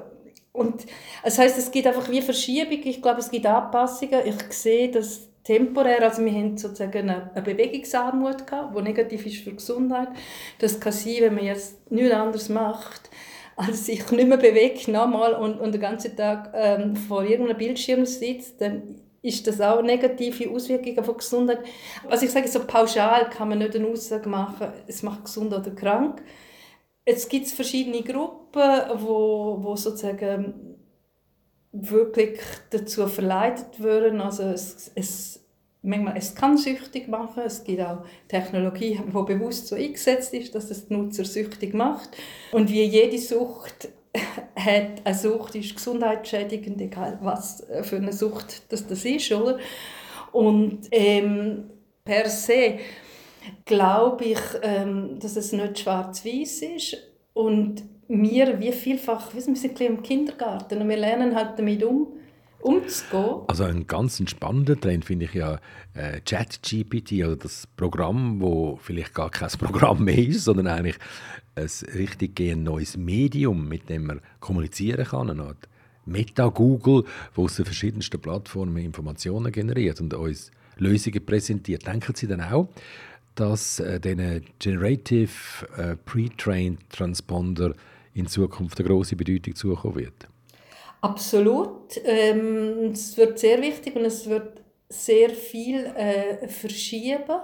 und 0.52 0.86
das 1.24 1.38
heißt, 1.38 1.58
es 1.58 1.72
gibt 1.72 1.88
einfach 1.88 2.10
wie 2.10 2.22
Verschiebung, 2.22 2.80
ich 2.84 3.02
glaube, 3.02 3.20
es 3.20 3.30
gibt 3.30 3.46
Anpassungen. 3.46 4.22
Ich 4.26 4.54
sehe, 4.54 4.90
dass 4.90 5.30
temporär, 5.44 6.04
also 6.04 6.24
wir 6.24 6.32
haben 6.32 6.58
sozusagen 6.58 7.10
eine, 7.10 7.42
Bewegungsarmut 7.42 8.46
gehabt, 8.46 8.78
die 8.78 8.82
negativ 8.82 9.26
ist 9.26 9.38
für 9.38 9.52
die 9.52 9.56
Gesundheit. 9.56 10.10
Das 10.60 10.80
kann 10.80 10.94
sein, 10.94 11.16
wenn 11.20 11.36
man 11.36 11.46
jetzt 11.46 11.92
nichts 11.92 12.14
anderes 12.14 12.50
macht, 12.50 13.10
als 13.56 13.86
sich 13.86 14.10
nicht 14.12 14.28
mehr 14.28 14.38
bewegt 14.38 14.88
nochmal 14.88 15.34
und, 15.34 15.60
und 15.60 15.74
den 15.74 15.82
ganzen 15.82 16.16
Tag 16.16 16.52
ähm, 16.54 16.96
vor 16.96 17.24
irgendeinem 17.24 17.58
Bildschirm 17.58 18.06
sitzt, 18.06 18.62
dann 18.62 19.02
ist 19.22 19.46
das 19.48 19.60
auch 19.60 19.82
negative 19.82 20.50
Auswirkungen 20.50 21.04
von 21.04 21.18
Gesundheit. 21.18 21.60
Also 22.08 22.26
ich 22.26 22.32
sage 22.32 22.48
so 22.48 22.66
pauschal 22.66 23.30
kann 23.30 23.50
man 23.50 23.58
nicht 23.58 23.76
eine 23.76 23.88
Aussage 23.88 24.30
machen, 24.30 24.68
es 24.88 25.04
macht 25.04 25.26
gesund 25.26 25.54
oder 25.54 25.72
krank. 25.72 26.22
Jetzt 27.10 27.28
gibt 27.28 27.48
es 27.48 27.54
verschiedene 27.54 28.04
Gruppen, 28.04 28.62
wo, 28.98 29.58
wo 29.62 29.76
sozusagen 29.76 30.78
wirklich 31.72 32.40
dazu 32.70 33.08
verleitet 33.08 33.82
werden. 33.82 34.22
Also 34.22 34.44
es, 34.44 34.92
es, 34.94 35.44
manchmal, 35.82 36.18
es 36.18 36.36
kann 36.36 36.56
süchtig 36.56 37.08
machen. 37.08 37.42
Es 37.44 37.64
gibt 37.64 37.82
auch 37.82 38.06
Technologie, 38.28 39.02
die 39.04 39.12
bewusst 39.12 39.70
so 39.70 39.76
eingesetzt 39.76 40.36
ist, 40.36 40.54
dass 40.54 40.70
es 40.70 40.88
den 40.88 41.02
Nutzer 41.02 41.26
süchtig 41.26 41.74
macht. 41.74 42.12
Und 42.52 42.70
wie 42.70 42.84
jede 42.84 43.18
Sucht 43.18 43.90
hat, 44.56 45.02
eine 45.04 45.16
Sucht 45.16 45.56
ist 45.56 45.74
gesundheitsschädigend, 45.74 46.80
egal 46.80 47.18
was 47.24 47.66
für 47.82 47.96
eine 47.96 48.14
Sucht 48.14 48.72
das, 48.72 48.86
das 48.86 49.04
ist. 49.04 49.32
Oder? 49.32 49.58
Und 50.32 50.82
ähm, 50.92 51.72
per 52.06 52.30
se 52.30 52.78
glaube 53.66 54.26
ich, 54.26 54.40
ähm, 54.62 55.20
dass 55.20 55.36
es 55.36 55.52
nicht 55.52 55.80
schwarz-weiß 55.80 56.62
ist. 56.76 56.98
Und 57.34 57.84
wir, 58.08 58.60
wie 58.60 58.72
vielfach, 58.72 59.34
wir 59.34 59.42
sind 59.42 59.64
im 59.82 60.02
Kindergarten 60.02 60.82
und 60.82 60.90
wir 60.90 60.98
lernen 60.98 61.36
halt 61.36 61.58
damit 61.58 61.84
um, 61.84 62.08
umzugehen. 62.60 63.42
Also 63.48 63.64
ein 63.64 63.86
ganz 63.88 64.22
spannender 64.30 64.80
Trend 64.80 65.06
finde 65.06 65.26
ich 65.26 65.34
ja 65.36 65.60
äh, 65.94 66.20
ChatGPT, 66.22 67.24
also 67.24 67.36
das 67.36 67.68
Programm, 67.78 68.42
wo 68.42 68.78
vielleicht 68.82 69.14
gar 69.14 69.30
kein 69.30 69.50
Programm 69.60 70.04
mehr 70.04 70.18
ist, 70.18 70.46
sondern 70.46 70.68
eigentlich 70.68 70.98
ein 71.56 71.70
richtig 71.94 72.40
neues 72.58 72.98
Medium, 72.98 73.68
mit 73.68 73.90
dem 73.90 74.08
man 74.08 74.22
kommunizieren 74.40 75.06
kann. 75.06 75.30
Eine 75.30 75.44
Art 75.44 75.70
Meta 76.06 76.48
Google, 76.48 77.04
wo 77.36 77.46
aus 77.46 77.58
den 77.58 77.66
verschiedensten 77.66 78.20
Plattformen 78.20 78.78
Informationen 78.78 79.52
generiert 79.52 80.02
und 80.02 80.14
uns 80.14 80.52
Lösungen 80.78 81.26
präsentiert. 81.26 81.86
Denken 81.86 82.16
Sie 82.16 82.28
dann 82.28 82.42
auch, 82.42 82.70
dass 83.40 83.80
äh, 83.80 84.00
diesen 84.00 84.46
Generative 84.60 85.32
äh, 85.78 85.96
Pre-Trained 85.96 86.90
Transponder 86.90 87.74
in 88.14 88.28
Zukunft 88.28 88.80
eine 88.80 88.90
große 88.90 89.16
Bedeutung 89.16 89.56
zukommen 89.56 89.96
wird? 89.96 90.28
Absolut. 91.02 92.00
Ähm, 92.04 92.92
es 92.92 93.16
wird 93.18 93.40
sehr 93.40 93.62
wichtig 93.62 93.96
und 93.96 94.04
es 94.04 94.28
wird 94.28 94.62
sehr 94.90 95.30
viel 95.30 95.86
äh, 95.86 96.48
verschieben, 96.50 97.40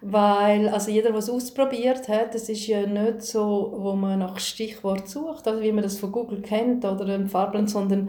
weil 0.00 0.68
also 0.68 0.90
jeder, 0.90 1.10
der 1.10 1.18
es 1.18 1.28
ausprobiert 1.28 2.08
hat, 2.08 2.34
es 2.34 2.48
ist 2.48 2.66
ja 2.66 2.86
nicht 2.86 3.22
so, 3.22 3.74
wo 3.76 3.92
man 3.92 4.20
nach 4.20 4.38
Stichwort 4.38 5.08
sucht, 5.08 5.46
also 5.46 5.60
wie 5.60 5.72
man 5.72 5.82
das 5.82 5.98
von 5.98 6.12
Google 6.12 6.40
kennt 6.40 6.84
oder 6.84 7.14
im 7.14 7.28
Fahrplan, 7.28 7.66
sondern 7.66 8.08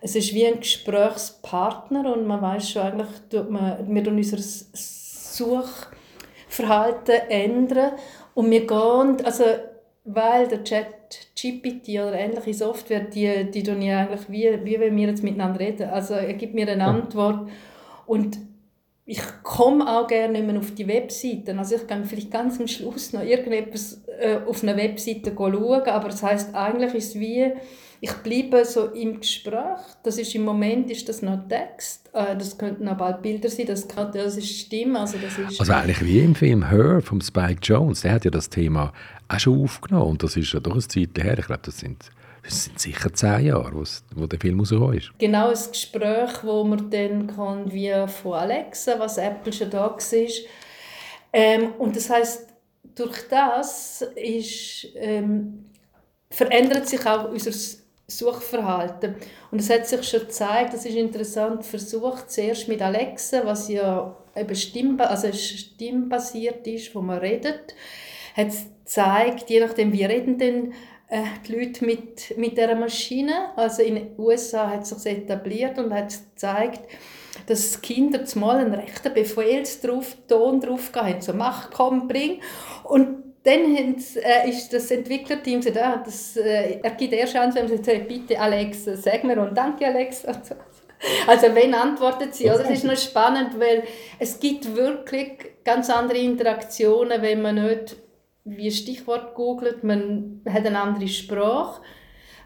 es 0.00 0.14
ist 0.14 0.34
wie 0.34 0.46
ein 0.46 0.60
Gesprächspartner 0.60 2.14
und 2.14 2.26
man 2.26 2.42
weiß 2.42 2.70
schon 2.70 2.82
eigentlich, 2.82 3.08
tut 3.30 3.50
man, 3.50 3.92
wir 3.92 4.04
tun 4.04 4.16
unser 4.16 4.38
Suchverhalten 6.58 7.14
ändern 7.28 7.92
und 8.34 8.50
wir 8.50 8.66
gehen, 8.66 9.24
also 9.24 9.44
weil 10.04 10.48
der 10.48 10.64
Chat 10.64 10.86
GPT 11.34 11.90
oder 12.00 12.14
ähnliche 12.14 12.54
Software, 12.54 13.00
die, 13.00 13.50
die 13.50 13.62
tun 13.62 13.82
ja 13.82 14.00
eigentlich 14.00 14.28
wie, 14.28 14.64
wie 14.64 14.80
wenn 14.80 14.96
wir 14.96 15.08
jetzt 15.08 15.22
miteinander 15.22 15.60
reden. 15.60 15.90
Also 15.90 16.14
er 16.14 16.34
gibt 16.34 16.54
mir 16.54 16.68
eine 16.68 16.84
Antwort 16.84 17.48
und 18.06 18.38
ich 19.04 19.20
komme 19.42 19.86
auch 19.88 20.06
gerne 20.06 20.34
nicht 20.34 20.46
mehr 20.46 20.58
auf 20.58 20.74
die 20.74 20.86
Webseiten. 20.86 21.58
Also 21.58 21.76
ich 21.76 21.86
kann 21.86 22.04
vielleicht 22.04 22.30
ganz 22.30 22.60
am 22.60 22.68
Schluss 22.68 23.12
noch 23.12 23.22
irgendetwas 23.22 24.02
äh, 24.18 24.38
auf 24.46 24.62
einer 24.62 24.76
Webseite 24.76 25.32
schauen, 25.34 25.82
aber 25.82 26.08
das 26.08 26.22
heißt 26.22 26.54
eigentlich 26.54 26.94
ist 26.94 27.14
es 27.14 27.20
wie 27.20 27.52
ich 28.00 28.12
bleibe 28.12 28.64
so 28.64 28.86
im 28.86 29.20
Gespräch. 29.20 29.80
Das 30.02 30.18
ist 30.18 30.34
im 30.34 30.42
Moment 30.42 30.90
ist 30.90 31.08
das 31.08 31.22
noch 31.22 31.48
Text. 31.48 32.08
Äh, 32.12 32.36
das 32.36 32.56
könnten 32.56 32.86
auch 32.88 32.96
bald 32.96 33.22
Bilder 33.22 33.48
sein. 33.48 33.66
Das, 33.66 33.88
kann, 33.88 34.12
das 34.12 34.36
ist 34.36 34.48
Stimme. 34.48 35.00
Also, 35.00 35.18
das 35.18 35.36
ist 35.36 35.58
also 35.58 35.72
eigentlich 35.72 36.04
wie 36.04 36.20
im 36.20 36.34
Film 36.34 36.68
Her 36.68 37.00
von 37.02 37.20
Spike 37.20 37.60
Jones. 37.62 38.02
Der 38.02 38.12
hat 38.12 38.24
ja 38.24 38.30
das 38.30 38.48
Thema 38.48 38.92
auch 39.26 39.38
schon 39.38 39.62
aufgenommen. 39.62 40.10
Und 40.10 40.22
das 40.22 40.36
ist 40.36 40.52
ja 40.52 40.60
doch 40.60 40.72
eine 40.72 40.86
Zeit 40.86 41.10
her. 41.18 41.38
Ich 41.38 41.46
glaube, 41.46 41.62
das 41.64 41.78
sind, 41.78 42.10
das 42.44 42.64
sind 42.64 42.78
sicher 42.78 43.12
zehn 43.12 43.46
Jahre, 43.46 43.84
wo 44.14 44.26
der 44.26 44.38
Film 44.38 44.60
rausgekommen 44.60 44.98
ist. 44.98 45.10
Genau, 45.18 45.48
ein 45.48 45.70
Gespräch, 45.70 46.44
wo 46.44 46.62
man 46.64 46.90
dann 46.90 47.26
kann, 47.26 47.72
wie 47.72 47.92
von 48.06 48.34
Alexa, 48.34 48.98
was 48.98 49.18
Apple 49.18 49.52
schon 49.52 49.70
da 49.70 49.90
war. 49.90 50.28
Ähm, 51.32 51.72
und 51.78 51.96
das 51.96 52.08
heißt, 52.08 52.46
durch 52.94 53.28
das 53.28 54.02
ist, 54.14 54.86
ähm, 54.94 55.64
verändert 56.30 56.88
sich 56.88 57.04
auch 57.04 57.30
unser 57.30 57.52
Suchverhalten. 58.10 59.16
Und 59.50 59.60
es 59.60 59.68
hat 59.68 59.86
sich 59.86 60.02
schon 60.08 60.20
gezeigt, 60.20 60.72
das 60.72 60.86
ist 60.86 60.96
interessant, 60.96 61.64
versucht 61.64 62.30
zuerst 62.30 62.66
mit 62.66 62.80
Alexa, 62.80 63.44
was 63.44 63.68
ja 63.68 64.16
eben 64.34 64.56
Stimm, 64.56 64.98
also 65.00 65.30
stimmbasiert 65.32 66.66
ist, 66.66 66.94
wo 66.94 67.02
man 67.02 67.18
redet, 67.18 67.74
hat 68.34 68.48
es 68.48 68.66
gezeigt, 68.84 69.50
je 69.50 69.60
nachdem, 69.60 69.92
wie 69.92 70.04
reden 70.04 70.38
denn 70.38 70.72
äh, 71.08 71.22
die 71.46 71.54
Leute 71.54 71.84
mit, 71.84 72.36
mit 72.38 72.52
dieser 72.56 72.74
Maschine. 72.74 73.50
Also 73.56 73.82
in 73.82 73.96
den 73.96 74.18
USA 74.18 74.70
hat 74.70 74.82
es 74.82 74.90
sich 74.90 75.18
etabliert 75.18 75.78
und 75.78 75.92
hat 75.92 76.08
gezeigt, 76.08 76.80
dass 77.46 77.80
Kinder 77.82 78.24
zumal 78.24 78.58
einen 78.58 78.74
rechten 78.74 79.12
Befehlston 79.12 80.02
drauf 80.60 80.90
haben, 80.94 81.20
so 81.20 81.34
«Mach, 81.34 81.70
komm, 81.70 82.08
bring». 82.08 82.40
Und 82.84 83.27
dann 83.44 83.76
äh, 83.76 84.48
ist 84.48 84.72
das 84.72 84.90
Entwicklerteam 84.90 85.62
so 85.62 85.70
da, 85.70 86.02
das, 86.04 86.36
äh, 86.36 86.80
er 86.82 86.90
gibt 86.92 87.12
erst 87.12 87.36
an, 87.36 87.54
wenn 87.54 87.68
man 87.68 87.82
sagt, 87.82 88.08
bitte 88.08 88.38
Alex, 88.38 88.84
sag 88.84 89.24
mir 89.24 89.40
und 89.40 89.56
danke 89.56 89.86
Alex. 89.86 90.24
Also 91.28 91.54
wenn 91.54 91.74
antwortet 91.74 92.34
sie, 92.34 92.46
oder? 92.46 92.58
Das 92.58 92.70
ist 92.70 92.84
noch 92.84 92.96
spannend, 92.96 93.58
weil 93.60 93.84
es 94.18 94.40
gibt 94.40 94.74
wirklich 94.74 95.62
ganz 95.62 95.88
andere 95.90 96.18
Interaktionen, 96.18 97.22
wenn 97.22 97.40
man 97.40 97.54
nicht 97.54 97.96
wie 98.44 98.70
Stichwort 98.70 99.34
googelt, 99.36 99.84
man 99.84 100.40
hat 100.48 100.66
eine 100.66 100.80
andere 100.80 101.06
Sprache. 101.06 101.82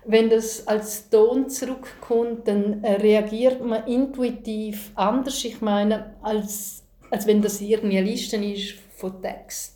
Wenn 0.04 0.28
das 0.28 0.66
als 0.66 1.08
Ton 1.08 1.48
zurückkommt, 1.48 2.46
dann 2.48 2.84
reagiert 2.84 3.64
man 3.64 3.86
intuitiv 3.86 4.90
anders, 4.96 5.42
ich 5.44 5.62
meine, 5.62 6.16
als, 6.22 6.84
als 7.10 7.26
wenn 7.26 7.40
das 7.40 7.60
irgendwie 7.60 7.98
eine 7.98 8.10
Liste 8.10 8.36
ist 8.36 8.74
von 8.96 9.22
Text. 9.22 9.71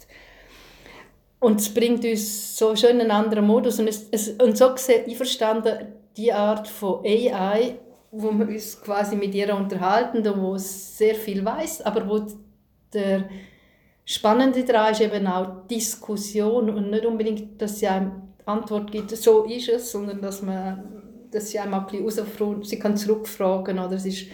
Und 1.47 1.61
es 1.61 1.73
bringt 1.73 2.05
uns 2.05 2.59
so 2.59 2.75
schon 2.75 2.91
in 2.91 3.03
einen 3.03 3.13
anderen 3.13 3.47
Modus. 3.47 3.79
Und, 3.79 3.87
es, 3.87 4.09
es, 4.11 4.31
und 4.31 4.59
so 4.59 4.77
sehe 4.77 5.05
ich 5.07 5.17
verstanden, 5.17 5.95
die 6.17 6.33
Art 6.33 6.67
von 6.67 7.05
AI, 7.05 7.77
wo 8.11 8.33
wir 8.33 8.49
uns 8.49 8.83
quasi 8.83 9.15
mit 9.15 9.33
ihr 9.33 9.55
unterhalten 9.55 10.27
und 10.27 10.43
wo 10.43 10.57
es 10.57 10.99
sehr 10.99 11.15
viel 11.15 11.45
weiß, 11.45 11.83
aber 11.83 12.09
wo 12.09 12.27
der 12.93 13.29
Spannende 14.05 14.65
daran 14.65 14.91
ist 14.91 15.01
eben 15.01 15.25
auch 15.29 15.69
Diskussion 15.69 16.69
und 16.69 16.91
nicht 16.91 17.07
unbedingt, 17.07 17.63
dass 17.63 17.79
sie 17.79 17.87
einem 17.87 18.23
Antwort 18.45 18.91
gibt, 18.91 19.13
so 19.17 19.45
ist 19.45 19.69
es, 19.69 19.93
sondern 19.93 20.21
dass, 20.21 20.43
man, 20.43 21.29
dass 21.31 21.51
sie 21.51 21.61
einem 21.61 21.75
auch 21.75 21.93
ein 21.93 22.05
bisschen 22.05 22.65
sie 22.65 22.79
kann 22.81 22.97
zurückfragen 22.97 23.79
oder 23.79 23.93
es 23.93 24.05
ist 24.05 24.27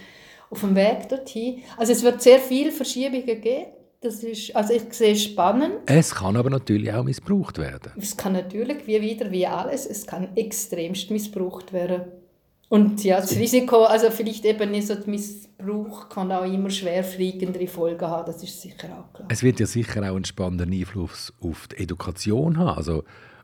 auf 0.49 0.61
dem 0.61 0.75
Weg 0.75 1.09
dorthin. 1.09 1.61
Also 1.77 1.91
es 1.91 2.01
wird 2.01 2.23
sehr 2.23 2.39
viele 2.39 2.71
Verschiebungen 2.71 3.39
geben 3.39 3.67
das 4.03 4.23
ist, 4.23 4.55
also 4.55 4.73
ich 4.73 4.93
sehe 4.93 5.15
spannend. 5.15 5.75
Es 5.85 6.15
kann 6.15 6.35
aber 6.35 6.49
natürlich 6.49 6.91
auch 6.93 7.03
missbraucht 7.03 7.57
werden. 7.57 7.91
Es 7.97 8.17
kann 8.17 8.33
natürlich, 8.33 8.85
wie 8.85 9.01
wieder, 9.01 9.31
wie 9.31 9.47
alles, 9.47 9.85
es 9.85 10.05
kann 10.05 10.35
extremst 10.35 11.09
missbraucht 11.09 11.73
werden. 11.73 12.01
Und 12.69 13.03
ja, 13.03 13.21
das 13.21 13.35
Risiko, 13.35 13.83
also 13.83 14.09
vielleicht 14.09 14.45
eben 14.45 14.71
nicht 14.71 14.87
so 14.87 14.95
der 14.95 15.07
Missbrauch 15.07 16.09
kann 16.09 16.31
auch 16.31 16.43
immer 16.43 16.71
schwerfliegendere 16.71 17.67
Folgen 17.67 18.07
haben, 18.07 18.25
das 18.25 18.41
ist 18.41 18.59
sicher 18.61 18.87
auch 18.97 19.13
klar. 19.13 19.27
Es 19.31 19.43
wird 19.43 19.59
ja 19.59 19.67
sicher 19.67 20.01
auch 20.01 20.15
einen 20.15 20.25
spannenden 20.25 20.73
Einfluss 20.73 21.31
auf 21.39 21.67
die 21.67 21.83
Education 21.83 22.57
haben. 22.57 22.75
Also, 22.75 23.03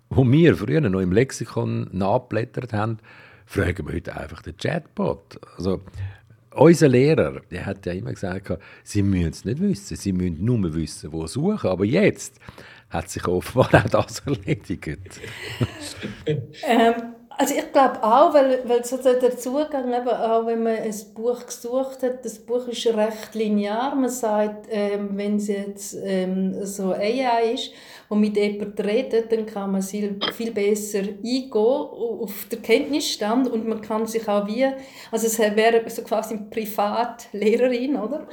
wo 0.09 0.29
wir 0.29 0.55
früher 0.55 0.81
noch 0.81 0.99
im 0.99 1.11
Lexikon 1.11 1.89
nachblättert 1.91 2.73
haben, 2.73 2.97
fragen 3.45 3.87
wir 3.87 3.93
heute 3.93 4.17
einfach 4.17 4.41
den 4.41 4.57
Chatbot. 4.57 5.39
Also, 5.57 5.81
unser 6.59 6.87
Lehrer, 6.87 7.41
der 7.51 7.65
hat 7.65 7.85
ja 7.85 7.93
immer 7.93 8.11
gesagt, 8.11 8.51
sie 8.83 9.01
müssen 9.01 9.29
es 9.29 9.45
nicht 9.45 9.59
wissen, 9.59 9.95
sie 9.95 10.13
müssen 10.13 10.43
nur 10.43 10.73
wissen, 10.73 11.11
wo 11.11 11.25
suchen. 11.27 11.69
Aber 11.69 11.85
jetzt 11.85 12.39
hat 12.89 13.09
sich 13.09 13.27
offenbar 13.27 13.85
auch 13.85 14.05
das 14.05 14.19
erledigt. 14.19 15.19
ähm, 16.25 16.93
also 17.39 17.55
ich 17.55 17.71
glaube 17.71 18.03
auch, 18.03 18.33
weil, 18.33 18.67
weil 18.67 18.83
so 18.83 18.97
der 18.97 19.37
Zugang, 19.37 19.93
eben 19.93 20.09
auch 20.09 20.45
wenn 20.45 20.61
man 20.61 20.75
ein 20.75 20.93
Buch 21.15 21.45
gesucht 21.45 22.03
hat, 22.03 22.25
das 22.25 22.37
Buch 22.37 22.67
ist 22.67 22.85
recht 22.87 23.33
linear. 23.33 23.95
Man 23.95 24.09
sagt, 24.09 24.67
ähm, 24.69 25.11
wenn 25.13 25.37
es 25.37 25.47
jetzt 25.47 25.97
ähm, 26.03 26.65
so 26.65 26.91
AI 26.91 27.53
ist, 27.53 27.71
wo 28.09 28.15
mit 28.15 28.35
jemandem 28.35 28.85
redet, 28.85 29.31
dann 29.31 29.45
kann 29.45 29.71
man 29.71 29.81
viel, 29.81 30.19
viel 30.33 30.51
besser 30.51 30.99
eingehen 30.99 31.49
auf 31.53 32.47
den 32.51 32.61
Kenntnisstand 32.61 33.47
und 33.47 33.65
man 33.65 33.79
kann 33.79 34.05
sich 34.05 34.27
auch 34.27 34.45
wie, 34.45 34.67
also 35.09 35.27
es 35.27 35.39
wäre 35.39 35.89
so 35.89 36.01
quasi 36.01 36.33
eine 36.33 36.47
Privatlehrerin, 36.49 37.95
oder? 37.95 38.27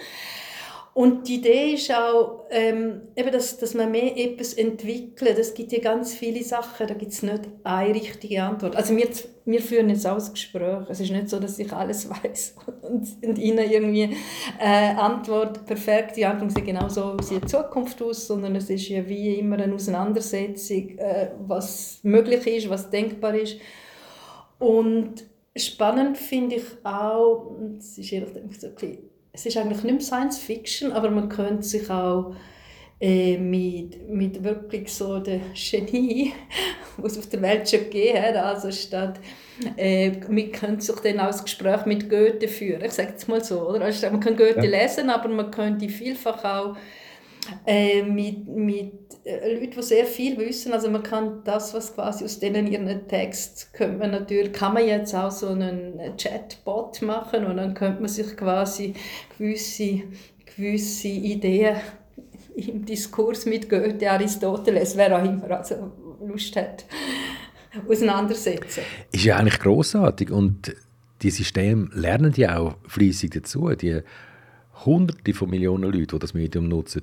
Und 0.97 1.29
die 1.29 1.35
Idee 1.35 1.75
ist 1.75 1.93
auch, 1.93 2.47
ähm, 2.49 3.03
eben, 3.17 3.31
dass, 3.31 3.59
dass 3.59 3.75
man 3.75 3.91
mehr 3.91 4.17
etwas 4.17 4.55
entwickelt. 4.55 5.39
Es 5.39 5.53
gibt 5.53 5.71
ja 5.73 5.79
ganz 5.81 6.15
viele 6.15 6.43
Sachen, 6.43 6.87
da 6.87 6.95
gibt 6.95 7.13
es 7.13 7.23
nicht 7.23 7.43
eine 7.65 7.95
richtige 7.95 8.43
Antwort. 8.43 8.75
Also 8.77 8.97
wir, 8.97 9.07
wir 9.45 9.61
führen 9.61 9.91
jetzt 9.91 10.07
auch 10.07 10.19
ein 10.19 10.33
Gespräch. 10.33 10.89
Es 10.89 11.01
ist 11.01 11.11
nicht 11.11 11.29
so, 11.29 11.39
dass 11.39 11.59
ich 11.59 11.71
alles 11.71 12.09
weiß 12.25 12.57
und, 12.81 13.07
und 13.23 13.37
Ihnen 13.37 13.71
irgendwie 13.71 14.17
äh, 14.59 14.95
Antwort, 14.95 15.67
perfekt, 15.67 16.17
die 16.17 16.25
Antwort 16.25 16.53
sieht 16.53 16.65
genau 16.65 16.89
so, 16.89 17.15
wie 17.29 17.41
die 17.41 17.47
Zukunft 17.47 18.01
aus, 18.01 18.27
sondern 18.27 18.57
es 18.57 18.71
ist 18.71 18.89
ja 18.89 19.07
wie 19.07 19.35
immer 19.39 19.59
eine 19.59 19.75
Auseinandersetzung, 19.75 20.97
äh, 20.99 21.29
was 21.47 21.99
möglich 22.05 22.47
ist, 22.47 22.71
was 22.71 22.89
denkbar 22.89 23.35
ist. 23.35 23.59
Und 24.59 25.27
spannend 25.55 26.17
finde 26.17 26.57
ich 26.57 26.65
auch, 26.85 27.55
es 27.79 27.99
ist, 27.99 28.13
ehrlich, 28.13 28.31
so 28.59 28.69
es 29.37 29.45
ist 29.45 29.57
eigentlich 29.59 29.83
nicht 29.83 29.93
mehr 29.93 30.01
Science 30.01 30.39
Fiction, 30.39 30.93
aber 30.93 31.11
man 31.11 31.29
könnte 31.29 31.63
sich 31.63 31.91
auch 31.91 32.35
äh, 32.99 33.37
mit, 33.37 34.09
mit 34.09 34.43
wirklich 34.43 34.91
so 34.93 35.19
der 35.19 35.41
Genie, 35.55 36.33
was 36.97 37.13
es 37.13 37.19
auf 37.19 37.29
der 37.29 37.43
Welt 37.43 37.69
schon 37.69 37.81
gegeben 37.81 38.23
hat, 38.23 38.37
also 38.37 38.73
statt 38.73 39.21
äh, 39.77 40.13
man 40.29 40.51
könnte 40.53 40.83
sich 40.83 40.97
dann 41.01 41.21
auch 41.21 41.27
das 41.27 41.45
Gespräch 41.45 41.85
mit 41.85 42.09
Goethe 42.09 42.49
führen, 42.49 42.83
ich 42.83 42.93
sage 42.93 43.13
es 43.15 43.29
mal 43.29 43.45
so, 43.45 43.69
oder? 43.69 43.85
Also, 43.85 44.09
man 44.11 44.21
kann 44.21 44.37
Goethe 44.37 44.67
ja. 44.67 44.83
lesen, 44.83 45.11
aber 45.11 45.29
man 45.29 45.51
könnte 45.51 45.91
vielfach 45.91 46.43
auch 46.43 46.77
äh, 47.67 48.03
mit, 48.03 48.47
mit 48.49 48.93
äh, 49.25 49.55
Leuten, 49.55 49.73
die 49.77 49.83
sehr 49.83 50.07
viel 50.07 50.39
wissen. 50.39 50.73
Also 50.73 50.91
man 50.91 51.03
kann 51.03 51.43
das, 51.45 51.75
was 51.75 51.95
quasi 51.95 52.25
aus 52.25 52.39
denen 52.39 52.67
ihren 52.67 53.09
Text, 53.09 53.73
könnte 53.73 53.99
man 53.99 54.11
natürlich, 54.11 54.53
kann 54.53 54.75
man 54.75 54.87
jetzt 54.87 55.15
auch 55.15 55.31
so 55.31 55.49
einen 55.49 55.99
Chatbot 56.17 57.03
machen 57.03 57.45
und 57.45 57.57
dann 57.57 57.75
könnte 57.75 58.01
man 58.01 58.09
sich 58.09 58.37
quasi 58.37 58.95
gewisse, 59.39 60.03
gewisse 60.57 61.09
Ideen 61.09 61.77
im 62.57 62.85
Diskurs 62.85 63.47
mit 63.47 63.69
Goethe, 63.69 64.11
Aristoteles, 64.11 64.97
wer 64.97 65.19
auch 65.19 65.25
immer 65.25 65.51
also 65.51 65.93
Lust 66.27 66.57
hat, 66.57 66.87
auseinandersetzen. 67.87 68.83
Ist 69.13 69.25
ja 69.25 69.37
eigentlich 69.37 69.59
großartig 69.59 70.31
und 70.31 70.75
die 71.23 71.31
Systeme 71.31 71.89
lernen 71.93 72.33
ja 72.37 72.59
auch 72.59 72.77
fließig 72.87 73.31
dazu. 73.31 73.71
Die 73.71 74.01
Hunderte 74.85 75.35
von 75.35 75.51
Millionen 75.51 75.85
Leute, 75.85 76.07
die 76.07 76.19
das 76.19 76.35
Medium 76.35 76.69
nutzen, 76.69 77.03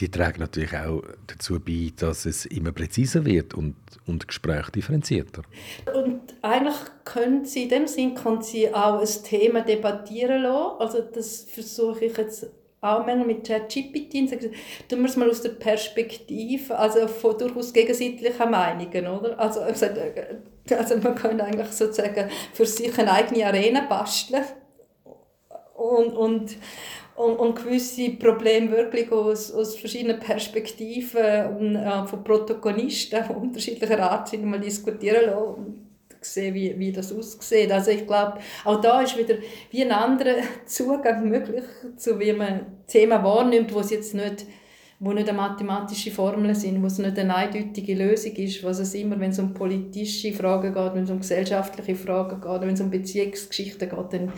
die 0.00 0.10
tragen 0.10 0.40
natürlich 0.40 0.76
auch 0.76 1.02
dazu 1.26 1.60
bei, 1.60 1.92
dass 1.96 2.26
es 2.26 2.46
immer 2.46 2.72
präziser 2.72 3.24
wird 3.24 3.54
und, 3.54 3.76
und 4.06 4.26
Gespräch 4.26 4.70
differenzierter. 4.70 5.42
Und 5.94 6.34
eigentlich 6.42 6.76
können 7.04 7.44
sie, 7.44 7.64
in 7.64 7.68
dem 7.68 7.86
Sinn 7.86 8.14
können 8.14 8.42
sie 8.42 8.74
auch 8.74 9.00
ein 9.00 9.22
Thema 9.24 9.60
debattieren 9.62 10.42
lassen. 10.42 10.80
Also 10.80 11.00
das 11.00 11.44
versuche 11.44 12.06
ich 12.06 12.16
jetzt 12.16 12.46
auch 12.80 13.06
manchmal 13.06 13.26
mit 13.26 13.46
ChatGPT 13.46 14.30
tun 14.88 15.00
wir 15.00 15.06
es 15.06 15.16
mal 15.16 15.30
aus 15.30 15.40
der 15.40 15.50
Perspektive, 15.50 16.78
also 16.78 17.08
von 17.08 17.38
durchaus 17.38 17.72
gegensätzlichen 17.72 18.50
Meinungen, 18.50 19.06
oder? 19.06 19.38
Also, 19.38 19.60
also, 19.60 19.86
also 20.70 20.96
man 20.98 21.14
kann 21.14 21.40
eigentlich 21.40 21.68
sozusagen 21.68 22.28
für 22.52 22.66
sich 22.66 22.98
eine 22.98 23.12
eigene 23.12 23.46
Arena 23.46 23.86
basteln 23.88 24.44
und, 25.74 26.12
und 26.12 26.56
und, 27.16 27.36
und 27.36 27.56
gewisse 27.56 28.10
Probleme 28.10 28.70
wirklich 28.70 29.10
aus, 29.12 29.52
aus 29.52 29.76
verschiedenen 29.76 30.18
Perspektiven 30.18 31.46
und, 31.58 31.76
äh, 31.76 32.06
von 32.06 32.24
Protagonisten 32.24 33.24
unterschiedlicher 33.30 34.00
Art 34.10 34.28
sind, 34.28 34.44
mal 34.44 34.60
diskutieren 34.60 35.26
lassen 35.26 35.54
und 35.54 35.84
sehen, 36.20 36.54
wie, 36.54 36.78
wie 36.78 36.90
das 36.90 37.12
aussieht. 37.12 37.70
Also 37.70 37.90
ich 37.90 38.06
glaube, 38.06 38.38
auch 38.64 38.80
da 38.80 39.02
ist 39.02 39.16
wieder 39.16 39.36
wie 39.70 39.82
ein 39.82 39.92
anderer 39.92 40.36
Zugang 40.66 41.28
möglich, 41.28 41.64
zu 41.96 42.18
wie 42.18 42.32
man 42.32 42.66
Themen 42.86 43.22
wahrnimmt, 43.22 43.72
wo 43.72 43.80
es 43.80 43.90
jetzt 43.90 44.14
nicht 44.14 44.46
wo 45.00 45.12
nicht 45.12 45.28
eine 45.28 45.36
mathematische 45.36 46.10
Formel 46.10 46.54
sind, 46.54 46.80
wo 46.80 46.86
es 46.86 46.98
nicht 46.98 47.18
eine 47.18 47.34
eindeutige 47.34 47.94
Lösung 47.94 48.32
ist, 48.36 48.62
was 48.62 48.78
es 48.78 48.94
immer, 48.94 49.18
wenn 49.20 49.32
es 49.32 49.38
um 49.38 49.52
politische 49.52 50.32
Fragen 50.32 50.72
geht, 50.72 50.94
wenn 50.94 51.04
es 51.04 51.10
um 51.10 51.18
gesellschaftliche 51.18 51.96
Fragen 51.96 52.40
geht, 52.40 52.60
wenn 52.62 52.74
es 52.74 52.80
um 52.80 52.90
Beziehungsgeschichten 52.90 53.88
geht, 53.90 54.12
dann 54.12 54.32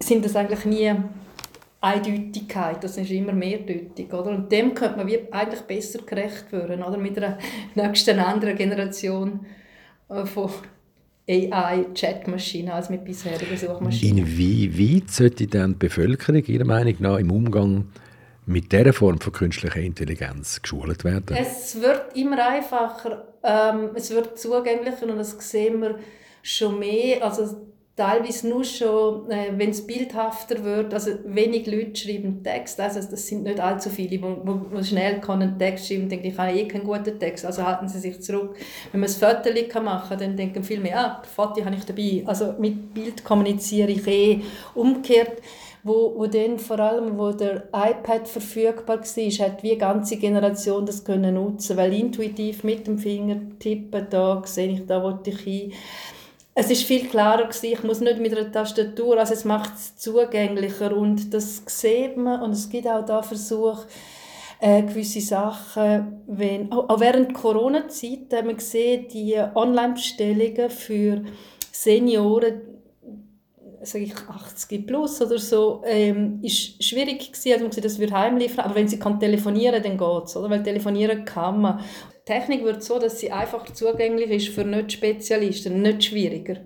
sind 0.00 0.24
das 0.24 0.36
eigentlich 0.36 0.64
nie 0.64 0.94
Eindeutigkeit, 1.80 2.82
das 2.82 2.96
ist 2.96 3.10
immer 3.10 3.32
mehrdeutig. 3.32 4.12
Oder? 4.12 4.30
Und 4.30 4.50
dem 4.50 4.74
könnte 4.74 4.96
man 4.96 5.06
wie 5.06 5.32
eigentlich 5.32 5.60
besser 5.60 6.00
gerecht 6.04 6.50
werden, 6.50 6.82
oder? 6.82 6.98
mit 6.98 7.16
einer 7.18 7.38
nächsten 7.74 8.18
anderen 8.18 8.56
Generation 8.56 9.46
äh, 10.08 10.26
von 10.26 10.50
AI-Chatmaschinen 11.28 12.70
als 12.70 12.88
mit 12.90 13.04
bisherigen 13.04 13.56
Suchmaschinen. 13.56 14.18
Inwieweit 14.18 15.10
sollte 15.10 15.46
dann 15.46 15.72
die 15.72 15.78
Bevölkerung 15.86 16.42
Ihrer 16.44 16.64
Meinung 16.64 16.96
nach 17.00 17.18
im 17.18 17.30
Umgang 17.30 17.84
mit 18.46 18.72
dieser 18.72 18.94
Form 18.94 19.20
von 19.20 19.32
künstlicher 19.32 19.80
Intelligenz 19.80 20.62
geschult 20.62 21.04
werden? 21.04 21.36
Es 21.36 21.80
wird 21.80 22.16
immer 22.16 22.48
einfacher, 22.48 23.28
ähm, 23.42 23.90
es 23.94 24.10
wird 24.10 24.38
zugänglicher 24.38 25.06
und 25.06 25.18
das 25.18 25.36
sehen 25.38 25.82
wir 25.82 25.98
schon 26.42 26.78
mehr. 26.78 27.22
Also 27.22 27.68
teilweise 27.98 28.48
nur 28.48 28.62
schon, 28.62 29.28
äh, 29.28 29.50
wenn 29.56 29.70
es 29.70 29.84
bildhafter 29.84 30.62
wird, 30.62 30.94
also 30.94 31.10
wenig 31.24 31.66
Leute 31.66 31.96
schreiben 31.96 32.44
Text, 32.44 32.78
also 32.78 33.00
das 33.00 33.26
sind 33.26 33.42
nicht 33.42 33.58
allzu 33.58 33.90
viele, 33.90 34.10
die 34.10 34.22
wo, 34.22 34.60
wo 34.70 34.82
schnell 34.82 35.20
einen 35.26 35.58
Text 35.58 35.88
schreiben, 35.88 36.08
denken, 36.08 36.26
ich 36.28 36.38
habe 36.38 36.52
eh 36.52 36.68
keinen 36.68 36.84
guten 36.84 37.18
Text, 37.18 37.44
also 37.44 37.64
halten 37.64 37.88
sie 37.88 37.98
sich 37.98 38.22
zurück. 38.22 38.56
Wenn 38.92 39.00
man 39.00 39.10
ein 39.10 39.14
Foto 39.14 39.82
machen 39.82 40.08
kann, 40.08 40.18
dann 40.18 40.36
denken 40.36 40.62
viele 40.62 40.80
mehr, 40.80 40.98
ah, 40.98 41.22
Foto 41.34 41.64
habe 41.64 41.74
ich 41.74 41.84
dabei, 41.84 42.22
also 42.24 42.54
mit 42.60 42.94
Bild 42.94 43.24
kommuniziere 43.24 43.90
ich 43.90 44.06
eh. 44.06 44.42
Umgekehrt, 44.76 45.42
wo, 45.82 46.14
wo 46.16 46.26
dann 46.26 46.60
vor 46.60 46.78
allem, 46.78 47.18
wo 47.18 47.32
der 47.32 47.68
iPad 47.72 48.28
verfügbar 48.28 49.00
war, 49.00 49.46
hat 49.46 49.62
wie 49.64 49.70
eine 49.70 49.78
ganze 49.78 50.18
Generation 50.18 50.86
das 50.86 51.04
können 51.04 51.34
nutzen, 51.34 51.76
weil 51.76 51.92
intuitiv 51.92 52.62
mit 52.62 52.86
dem 52.86 52.98
Finger 52.98 53.40
tippen, 53.58 54.06
da 54.08 54.40
sehe 54.44 54.68
ich, 54.68 54.86
da 54.86 55.02
wollte 55.02 55.30
ich 55.30 55.40
hin 55.40 55.72
es 56.60 56.72
ist 56.72 56.82
viel 56.82 57.06
klarer 57.06 57.44
gewesen, 57.44 57.66
ich 57.66 57.84
muss 57.84 58.00
nicht 58.00 58.18
mit 58.18 58.36
einer 58.36 58.50
Tastatur, 58.50 59.16
also 59.16 59.32
es 59.32 59.44
macht 59.44 59.76
es 59.76 59.96
zugänglicher 59.96 60.96
und 60.96 61.32
das 61.32 61.62
sieht 61.66 62.16
man 62.16 62.42
und 62.42 62.50
es 62.50 62.68
gibt 62.68 62.88
auch 62.88 63.04
da 63.04 63.22
Versuche, 63.22 63.86
äh, 64.58 64.82
gewisse 64.82 65.20
Sachen, 65.20 66.20
wenn, 66.26 66.72
auch, 66.72 66.88
auch 66.88 66.98
während 66.98 67.32
Corona-Zeit 67.32 68.32
haben 68.32 68.48
wir 68.48 68.54
gesehen, 68.54 69.06
die 69.06 69.36
Online-Bestellungen 69.54 70.68
für 70.68 71.22
Senioren, 71.70 72.60
sage 73.82 74.06
ich 74.06 74.16
80 74.16 74.84
plus 74.84 75.22
oder 75.22 75.38
so, 75.38 75.82
ähm, 75.86 76.40
ist 76.42 76.82
schwierig 76.82 77.20
gewesen, 77.20 77.52
also 77.52 77.62
man 77.62 77.70
gesehen, 77.70 77.84
das 77.84 78.00
wird 78.00 78.10
heimliefern, 78.10 78.64
aber 78.64 78.74
wenn 78.74 78.88
sie 78.88 78.98
kann 78.98 79.20
telefonieren, 79.20 79.80
dann 79.80 79.96
geht's, 79.96 80.36
oder? 80.36 80.50
Weil 80.50 80.64
telefonieren 80.64 81.24
kann 81.24 81.60
man. 81.60 81.80
Technik 82.28 82.62
wird 82.62 82.82
so, 82.82 82.98
dass 82.98 83.20
sie 83.20 83.32
einfach 83.32 83.64
zugänglich 83.72 84.30
ist 84.30 84.54
für 84.54 84.62
Nicht-Spezialisten, 84.62 85.80
nicht 85.80 86.04
schwieriger. 86.04 86.56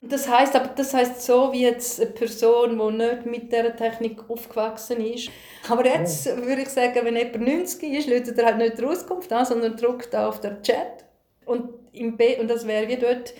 Das 0.00 0.28
heißt, 0.28 0.54
aber 0.54 0.70
das 0.76 0.94
heißt 0.94 1.22
so 1.22 1.52
wie 1.52 1.62
jetzt 1.62 2.00
eine 2.00 2.10
Person, 2.10 2.78
die 2.78 2.96
nicht 2.96 3.26
mit 3.26 3.52
dieser 3.52 3.74
Technik 3.74 4.18
aufgewachsen 4.28 5.00
ist. 5.04 5.30
Aber 5.68 5.84
jetzt 5.84 6.26
würde 6.26 6.62
ich 6.62 6.68
sagen, 6.68 7.00
wenn 7.02 7.16
jemand 7.16 7.40
90 7.40 7.92
ist, 7.92 8.08
lädt 8.08 8.28
er 8.36 8.46
halt 8.46 8.58
nicht 8.58 8.78
die 8.78 8.84
Auskunft 8.84 9.32
an, 9.32 9.44
sondern 9.44 9.76
drückt 9.76 10.14
auf 10.14 10.40
den 10.40 10.62
Chat. 10.62 11.04
Und, 11.46 11.70
im 11.92 12.16
B 12.16 12.38
und 12.38 12.48
das 12.48 12.66
wäre 12.66 12.88
wie 12.88 12.96
dort 12.96 13.34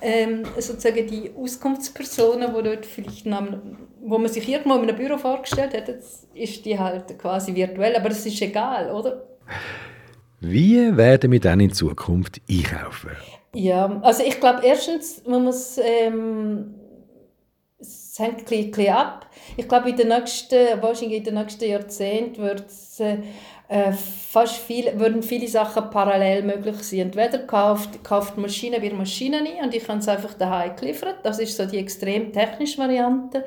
ähm, 0.00 0.44
sozusagen 0.56 1.06
die 1.06 1.32
Auskunftspersonen, 1.36 2.54
die 2.56 2.62
dort 2.62 2.86
vielleicht 2.86 3.26
wo 3.26 4.18
man 4.18 4.28
sich 4.28 4.48
irgendwo 4.48 4.76
in 4.76 4.82
einem 4.82 4.96
Büro 4.96 5.18
vorgestellt 5.18 5.76
hat, 5.76 5.88
jetzt 5.88 6.28
ist 6.34 6.64
die 6.64 6.78
halt 6.78 7.18
quasi 7.18 7.54
virtuell, 7.54 7.96
aber 7.96 8.10
es 8.10 8.24
ist 8.24 8.40
egal, 8.40 8.90
oder? 8.92 9.26
Wie 10.40 10.96
werden 10.96 11.32
wir 11.32 11.40
dann 11.40 11.60
in 11.60 11.72
Zukunft 11.72 12.40
einkaufen? 12.48 13.10
Ja, 13.54 14.00
also 14.02 14.22
ich 14.22 14.38
glaube 14.38 14.60
erstens, 14.62 15.22
man 15.26 15.44
muss 15.44 15.78
ähm, 15.82 16.74
es 17.80 18.18
hängt 18.18 18.50
ein 18.50 18.70
bisschen 18.70 18.92
ab. 18.92 19.26
Ich 19.56 19.68
glaube, 19.68 19.90
in 19.90 19.96
den 19.96 20.08
nächsten, 20.08 20.82
wahrscheinlich 20.82 21.18
in 21.18 21.24
den 21.24 21.34
nächsten 21.34 21.68
Jahrzehnten 21.68 22.42
wird 22.42 22.66
es 22.66 23.00
äh, 23.00 23.92
fast 23.92 24.56
viel, 24.56 24.98
würden 24.98 25.22
viele 25.22 25.46
Sachen 25.46 25.90
parallel 25.90 26.42
möglich 26.42 26.82
sein. 26.82 27.00
Entweder 27.00 27.38
kauft, 27.40 28.02
kauft 28.02 28.36
Maschine 28.36 28.82
wie 28.82 28.90
Maschine 28.90 29.38
ein 29.38 29.64
und 29.64 29.74
ich 29.74 29.84
kann 29.84 29.98
es 29.98 30.08
einfach 30.08 30.34
daheim 30.34 30.72
liefern. 30.80 31.14
Das 31.22 31.38
ist 31.38 31.56
so 31.56 31.66
die 31.66 31.78
extrem 31.78 32.32
technische 32.32 32.78
Variante. 32.78 33.44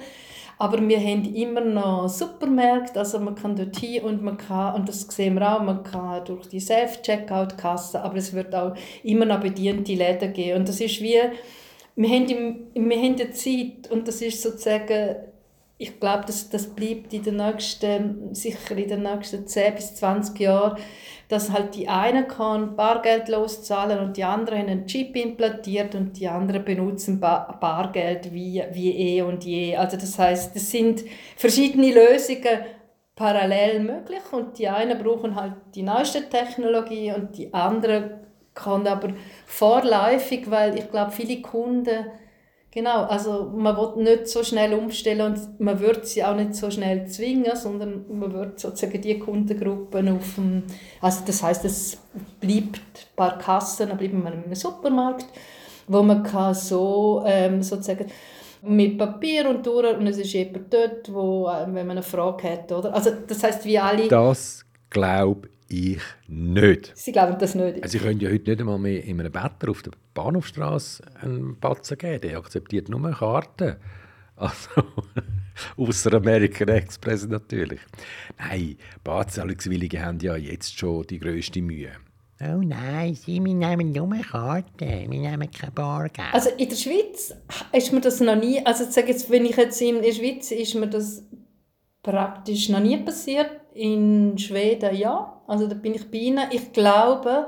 Aber 0.62 0.80
wir 0.88 1.00
haben 1.00 1.26
immer 1.34 1.62
noch 1.62 2.08
Supermärkte, 2.08 3.00
also 3.00 3.18
man 3.18 3.34
kann 3.34 3.56
dort 3.56 3.76
hin 3.78 4.04
und 4.04 4.22
man 4.22 4.38
kann, 4.38 4.76
und 4.76 4.88
das 4.88 5.02
sehen 5.10 5.34
wir 5.34 5.56
auch, 5.56 5.64
man 5.64 5.84
kann 5.84 6.24
durch 6.24 6.50
die 6.50 6.60
Self-Checkout-Kasse, 6.60 8.00
aber 8.00 8.18
es 8.18 8.32
wird 8.32 8.54
auch 8.54 8.76
immer 9.02 9.26
noch 9.26 9.40
bediente 9.40 9.96
Läden 9.96 10.32
geben. 10.34 10.60
Und 10.60 10.70
das 10.70 10.80
ist 10.80 11.02
wie, 11.02 11.18
wir 11.96 12.10
haben, 12.10 12.28
im, 12.28 12.68
wir 12.76 12.96
haben 12.96 13.16
die 13.16 13.32
Zeit 13.32 13.92
und 13.92 14.08
das 14.08 14.22
ist 14.22 14.40
sozusagen, 14.40 15.16
ich 15.82 16.00
glaube, 16.00 16.24
das, 16.28 16.50
das 16.50 16.68
bleibt 16.68 17.14
in 17.14 17.24
den 17.24 17.38
nächsten, 17.38 18.34
sicher 18.34 18.78
in 18.78 18.88
den 18.88 19.04
nächsten 19.04 19.48
10 19.48 19.76
bis 19.76 19.96
20 19.96 20.40
Jahren 20.40 20.78
dass 21.32 21.50
halt 21.50 21.76
die 21.76 21.88
einen 21.88 22.28
kann 22.28 22.76
bargeldlos 22.76 23.64
zahlen 23.64 24.00
und 24.00 24.18
die 24.18 24.26
anderen 24.26 24.60
haben 24.60 24.68
einen 24.68 24.86
Chip 24.86 25.16
implantiert 25.16 25.96
und 25.96 26.20
die 26.20 26.28
anderen 26.28 26.66
benutzen 26.66 27.22
Bargeld 27.22 28.34
wie, 28.34 28.62
wie 28.74 28.92
eh 28.92 29.22
und 29.22 29.46
je. 29.46 29.78
Also 29.78 29.96
das 29.96 30.20
heißt, 30.20 30.54
es 30.58 30.70
sind 30.70 31.06
verschiedene 31.38 31.94
Lösungen 31.94 32.66
parallel 33.16 33.80
möglich 33.80 34.24
und 34.34 34.58
die 34.58 34.68
einen 34.68 35.02
brauchen 35.02 35.36
halt 35.36 35.54
die 35.74 35.84
neueste 35.84 36.28
Technologie 36.28 37.14
und 37.14 37.38
die 37.38 37.54
anderen 37.54 38.20
kann 38.54 38.86
aber 38.86 39.14
vorläufig, 39.46 40.52
weil 40.52 40.78
ich 40.78 40.92
glaube, 40.92 41.12
viele 41.12 41.42
Kunden 41.42 42.08
Genau, 42.74 43.04
also 43.04 43.52
man 43.54 43.76
will 43.76 44.04
nicht 44.04 44.28
so 44.28 44.44
schnell 44.44 44.74
umstellen 44.74 45.34
und 45.34 45.60
man 45.60 45.80
wird 45.82 46.08
sie 46.08 46.24
auch 46.24 46.36
nicht 46.36 46.56
so 46.56 46.72
schnell 46.72 47.06
zwingen, 47.08 47.56
sondern 47.56 48.06
man 48.10 48.32
wird 48.32 48.62
sozusagen 48.62 49.02
die 49.02 49.20
Kundengruppen 49.20 50.08
auf 50.08 50.36
dem, 50.36 50.64
also 51.02 51.22
das 51.26 51.44
heißt, 51.44 51.66
es 51.66 51.98
bleibt 52.40 52.80
ein 52.80 53.16
paar 53.18 53.38
Kassen, 53.38 53.90
dann 53.90 53.98
bleiben 53.98 54.24
wir 54.24 54.32
im 54.32 54.56
Supermarkt 54.56 55.28
wo 55.92 56.02
man 56.02 56.24
kann 56.24 56.54
so 56.54 57.24
ähm, 57.26 57.62
sozusagen 57.62 58.08
mit 58.62 58.98
Papier 58.98 59.50
und 59.50 59.66
durch 59.66 59.98
und 59.98 60.08
es 60.08 60.18
ist 60.18 60.34
jemand 60.34 60.74
dort, 60.74 61.12
wo, 61.12 61.50
äh, 61.50 61.66
wenn 61.66 61.88
man 61.88 61.92
eine 61.92 62.04
Frage 62.04 62.50
hat, 62.50 62.72
oder? 62.72 62.94
Also 62.94 63.12
das 63.28 63.44
heißt, 63.44 63.66
wie 63.66 63.78
alle... 63.78 64.08
Das 64.08 64.64
glaube 64.90 65.50
ich 65.72 66.02
nicht. 66.28 66.92
Sie 66.96 67.12
glauben 67.12 67.38
das 67.40 67.56
nicht? 67.56 67.82
Also 67.82 67.98
Sie 67.98 68.04
können 68.04 68.20
ja 68.20 68.30
heute 68.30 68.50
nicht 68.50 68.60
einmal 68.60 68.78
mehr 68.78 69.04
in 69.04 69.20
einem 69.20 69.32
Better 69.32 69.70
auf 69.70 69.82
der 69.82 69.92
Bahnhofstrasse 70.14 71.04
einen 71.22 71.58
Batzen 71.60 71.98
geben. 71.98 72.22
Der 72.22 72.38
akzeptiert 72.38 72.90
nur 72.90 73.10
Karten. 73.12 73.78
Also, 74.36 74.70
außer 75.78 76.14
American 76.14 76.68
Express 76.70 77.28
natürlich. 77.28 77.80
Nein, 78.38 78.78
Badzahlungswillige 79.04 80.04
haben 80.04 80.20
ja 80.20 80.36
jetzt 80.36 80.78
schon 80.78 81.06
die 81.08 81.20
grösste 81.20 81.62
Mühe. 81.62 81.92
Oh 82.42 82.62
nein, 82.64 83.14
Sie, 83.14 83.44
wir 83.44 83.54
nehmen 83.54 83.92
nur 83.92 84.10
Karten, 84.18 84.80
wir 84.80 85.08
nehmen 85.08 85.52
kein 85.52 85.72
Bargeld. 85.74 86.34
Also 86.34 86.50
in 86.58 86.70
der 86.70 86.76
Schweiz 86.76 87.36
ist 87.72 87.94
mir 87.94 88.02
das 88.02 88.20
noch 88.20 88.36
nie, 88.36 88.66
also 88.66 88.84
sage 88.90 89.10
jetzt, 89.10 89.30
wenn 89.30 89.46
ich 89.46 89.58
jetzt 89.58 89.80
in 89.80 90.02
der 90.02 90.12
Schweiz, 90.12 90.50
ist 90.50 90.74
mir 90.74 90.88
das 90.88 91.24
praktisch 92.02 92.70
noch 92.70 92.80
nie 92.80 92.98
passiert. 92.98 93.61
In 93.74 94.38
Schweden 94.38 94.96
ja, 94.96 95.42
also 95.48 95.68
da 95.68 95.76
bin 95.76 95.96
ich 95.96 96.10
bei 96.10 96.18
Ihnen. 96.18 96.48
Ich 96.52 96.74
glaube, 96.74 97.48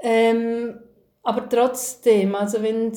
ähm, 0.00 0.78
aber 1.22 1.48
trotzdem, 1.48 2.34
also 2.34 2.62
wenn 2.62 2.92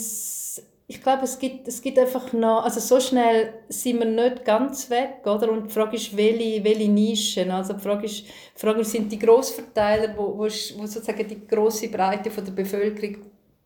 ich 0.90 1.02
glaube, 1.02 1.24
es 1.24 1.38
gibt, 1.38 1.68
es 1.68 1.82
gibt 1.82 2.00
einfach 2.00 2.32
noch, 2.32 2.64
also 2.64 2.80
so 2.80 3.00
schnell 3.02 3.56
sind 3.68 4.00
wir 4.00 4.06
nicht 4.06 4.46
ganz 4.46 4.90
weg, 4.90 5.20
oder? 5.26 5.52
Und 5.52 5.68
die 5.68 5.74
Frage 5.74 5.98
ist, 5.98 6.16
welche, 6.16 6.64
welche 6.64 6.90
Nischen, 6.90 7.52
also 7.52 7.74
die 7.74 7.82
Frage 7.82 8.06
ist, 8.06 8.26
die 8.26 8.32
Frage 8.60 8.86
sind 8.86 9.12
die 9.12 9.20
Grossverteiler, 9.20 10.16
wo, 10.16 10.38
wo, 10.38 10.44
wo 10.44 10.48
sozusagen 10.48 11.28
die 11.28 11.46
große 11.46 11.90
Breite 11.90 12.32
von 12.32 12.46
der 12.46 12.54
Bevölkerung 12.54 13.18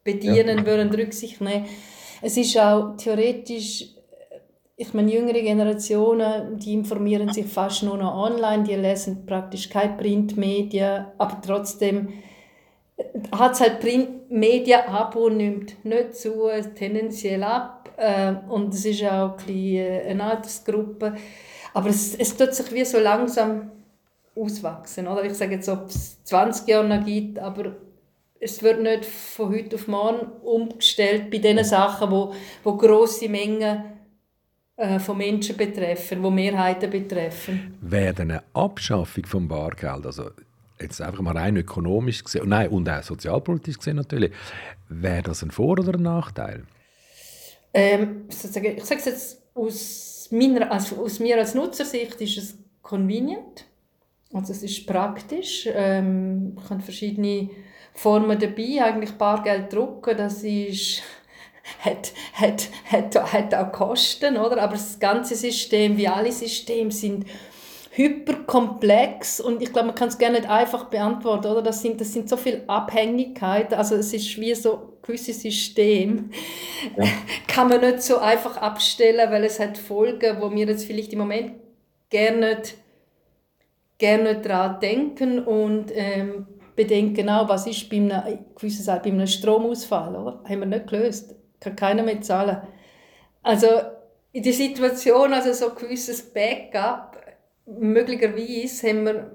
bedienen, 0.03 0.57
ja. 0.57 0.65
würden 0.65 0.89
Rücksicht 0.89 1.39
nehmen. 1.41 1.67
Es 2.23 2.37
ist 2.37 2.57
auch 2.57 2.97
theoretisch, 2.97 3.89
ich 4.81 4.95
meine, 4.95 5.13
jüngere 5.13 5.41
Generationen, 5.41 6.57
die 6.57 6.73
informieren 6.73 7.31
sich 7.31 7.45
fast 7.45 7.83
nur 7.83 7.97
noch 7.97 8.15
online, 8.15 8.63
die 8.63 8.73
lesen 8.73 9.27
praktisch 9.27 9.69
keine 9.69 9.95
Printmedien, 9.95 11.05
aber 11.19 11.39
trotzdem 11.45 12.09
hat 13.31 13.53
es 13.53 13.61
halt 13.61 13.79
Printmedia-Abo 13.79 15.29
nimmt 15.29 15.85
nicht 15.85 16.15
zu, 16.15 16.49
tendenziell 16.73 17.43
ab. 17.43 17.91
Äh, 17.97 18.33
und 18.49 18.73
es 18.73 18.85
ist 18.85 19.03
auch 19.03 19.37
ein 19.47 19.75
äh, 19.75 20.01
eine 20.07 20.23
Altersgruppe. 20.23 21.15
Aber 21.75 21.89
es, 21.89 22.15
es 22.15 22.35
tut 22.35 22.55
sich 22.55 22.71
wie 22.73 22.85
so 22.85 22.99
langsam 22.99 23.71
auswachsen. 24.35 25.07
Oder? 25.07 25.25
Ich 25.25 25.33
sage 25.33 25.55
jetzt, 25.55 25.69
ob 25.69 25.89
es 25.89 26.23
20 26.23 26.67
Jahre 26.67 26.87
noch 26.87 27.05
gibt, 27.05 27.37
aber 27.37 27.75
es 28.39 28.63
wird 28.63 28.81
nicht 28.81 29.05
von 29.05 29.53
heute 29.53 29.75
auf 29.75 29.87
morgen 29.87 30.25
umgestellt 30.43 31.29
bei 31.29 31.37
den 31.37 31.63
Sachen, 31.63 32.09
wo, 32.09 32.33
wo 32.63 32.75
grosse 32.75 33.29
Mengen 33.29 33.61
äh, 33.61 34.00
von 34.99 35.17
Menschen 35.17 35.55
betreffen, 35.57 36.23
wo 36.23 36.29
Mehrheiten 36.29 36.89
betreffen. 36.89 37.75
Wäre 37.81 38.21
eine 38.21 38.43
Abschaffung 38.53 39.25
vom 39.25 39.47
Bargeld, 39.47 40.05
also 40.05 40.31
jetzt 40.79 41.01
einfach 41.01 41.21
mal 41.21 41.37
rein 41.37 41.57
ökonomisch 41.57 42.23
gesehen, 42.23 42.49
nein, 42.49 42.69
und 42.69 42.89
auch 42.89 43.03
sozialpolitisch 43.03 43.77
gesehen 43.77 43.97
natürlich, 43.97 44.31
wäre 44.89 45.23
das 45.23 45.43
ein 45.43 45.51
Vor- 45.51 45.79
oder 45.79 45.93
ein 45.93 46.01
Nachteil? 46.01 46.63
Ähm, 47.73 48.25
ich 48.29 48.35
sage 48.35 48.75
es 48.77 48.89
jetzt 48.89 49.41
aus, 49.53 50.27
meiner, 50.31 50.71
also 50.71 51.03
aus 51.03 51.19
mir 51.19 51.37
als 51.37 51.55
Nutzersicht 51.55 52.19
ist 52.21 52.37
es 52.37 52.57
convenient, 52.81 53.65
also 54.33 54.51
es 54.53 54.63
ist 54.63 54.87
praktisch, 54.87 55.67
ähm, 55.71 56.57
ich 56.63 56.69
habe 56.69 56.81
verschiedene 56.81 57.49
Formen 57.93 58.39
dabei, 58.39 58.83
eigentlich 58.83 59.11
Bargeld 59.11 59.71
drucken, 59.73 60.17
das 60.17 60.43
ist 60.43 61.01
hat, 61.79 62.11
hat, 62.33 62.69
hat, 62.85 63.33
hat 63.33 63.55
auch 63.55 63.71
Kosten, 63.71 64.37
oder? 64.37 64.61
aber 64.61 64.73
das 64.73 64.99
ganze 64.99 65.35
System, 65.35 65.97
wie 65.97 66.07
alle 66.07 66.31
Systeme 66.31 66.91
sind 66.91 67.25
hyperkomplex 67.91 69.41
und 69.41 69.61
ich 69.61 69.73
glaube, 69.73 69.87
man 69.87 69.95
kann 69.95 70.07
es 70.07 70.17
gerne 70.17 70.39
nicht 70.39 70.49
einfach 70.49 70.85
beantworten, 70.85 71.47
oder? 71.47 71.61
Das 71.61 71.81
sind, 71.81 71.99
das 71.99 72.13
sind 72.13 72.29
so 72.29 72.37
viele 72.37 72.63
Abhängigkeiten, 72.67 73.73
also 73.73 73.95
es 73.95 74.13
ist 74.13 74.39
wie 74.39 74.55
so 74.55 74.97
gewisse 75.01 75.33
System 75.33 76.31
ja. 76.97 77.05
kann 77.47 77.67
man 77.67 77.81
nicht 77.81 78.01
so 78.01 78.17
einfach 78.17 78.57
abstellen, 78.57 79.29
weil 79.29 79.43
es 79.43 79.59
hat 79.59 79.77
Folgen, 79.77 80.37
wo 80.39 80.51
wir 80.51 80.67
jetzt 80.67 80.85
vielleicht 80.85 81.11
im 81.11 81.19
Moment 81.19 81.53
gerne 82.09 82.55
nicht, 82.55 82.75
gerne 83.97 84.33
nicht 84.33 84.45
daran 84.45 84.79
denken 84.79 85.39
und 85.39 85.91
ähm, 85.93 86.47
bedenken 86.75 87.29
auch, 87.29 87.49
was 87.49 87.67
ist 87.67 87.89
bei 87.89 87.97
einem, 87.97 88.39
gewissen 88.55 88.83
Zeit, 88.83 89.03
bei 89.03 89.09
einem 89.09 89.27
Stromausfall, 89.27 90.15
oder? 90.15 90.41
Haben 90.47 90.59
wir 90.61 90.65
nicht 90.65 90.87
gelöst. 90.87 91.35
Kann 91.61 91.75
keiner 91.75 92.03
mehr 92.03 92.21
zahlen. 92.21 92.57
Also 93.43 93.67
in 94.33 94.43
der 94.43 94.53
Situation, 94.53 95.33
also 95.33 95.53
so 95.53 95.69
ein 95.69 95.75
gewisses 95.75 96.21
Backup, 96.33 97.17
möglicherweise 97.65 98.89
haben 98.89 99.05
wir, 99.05 99.31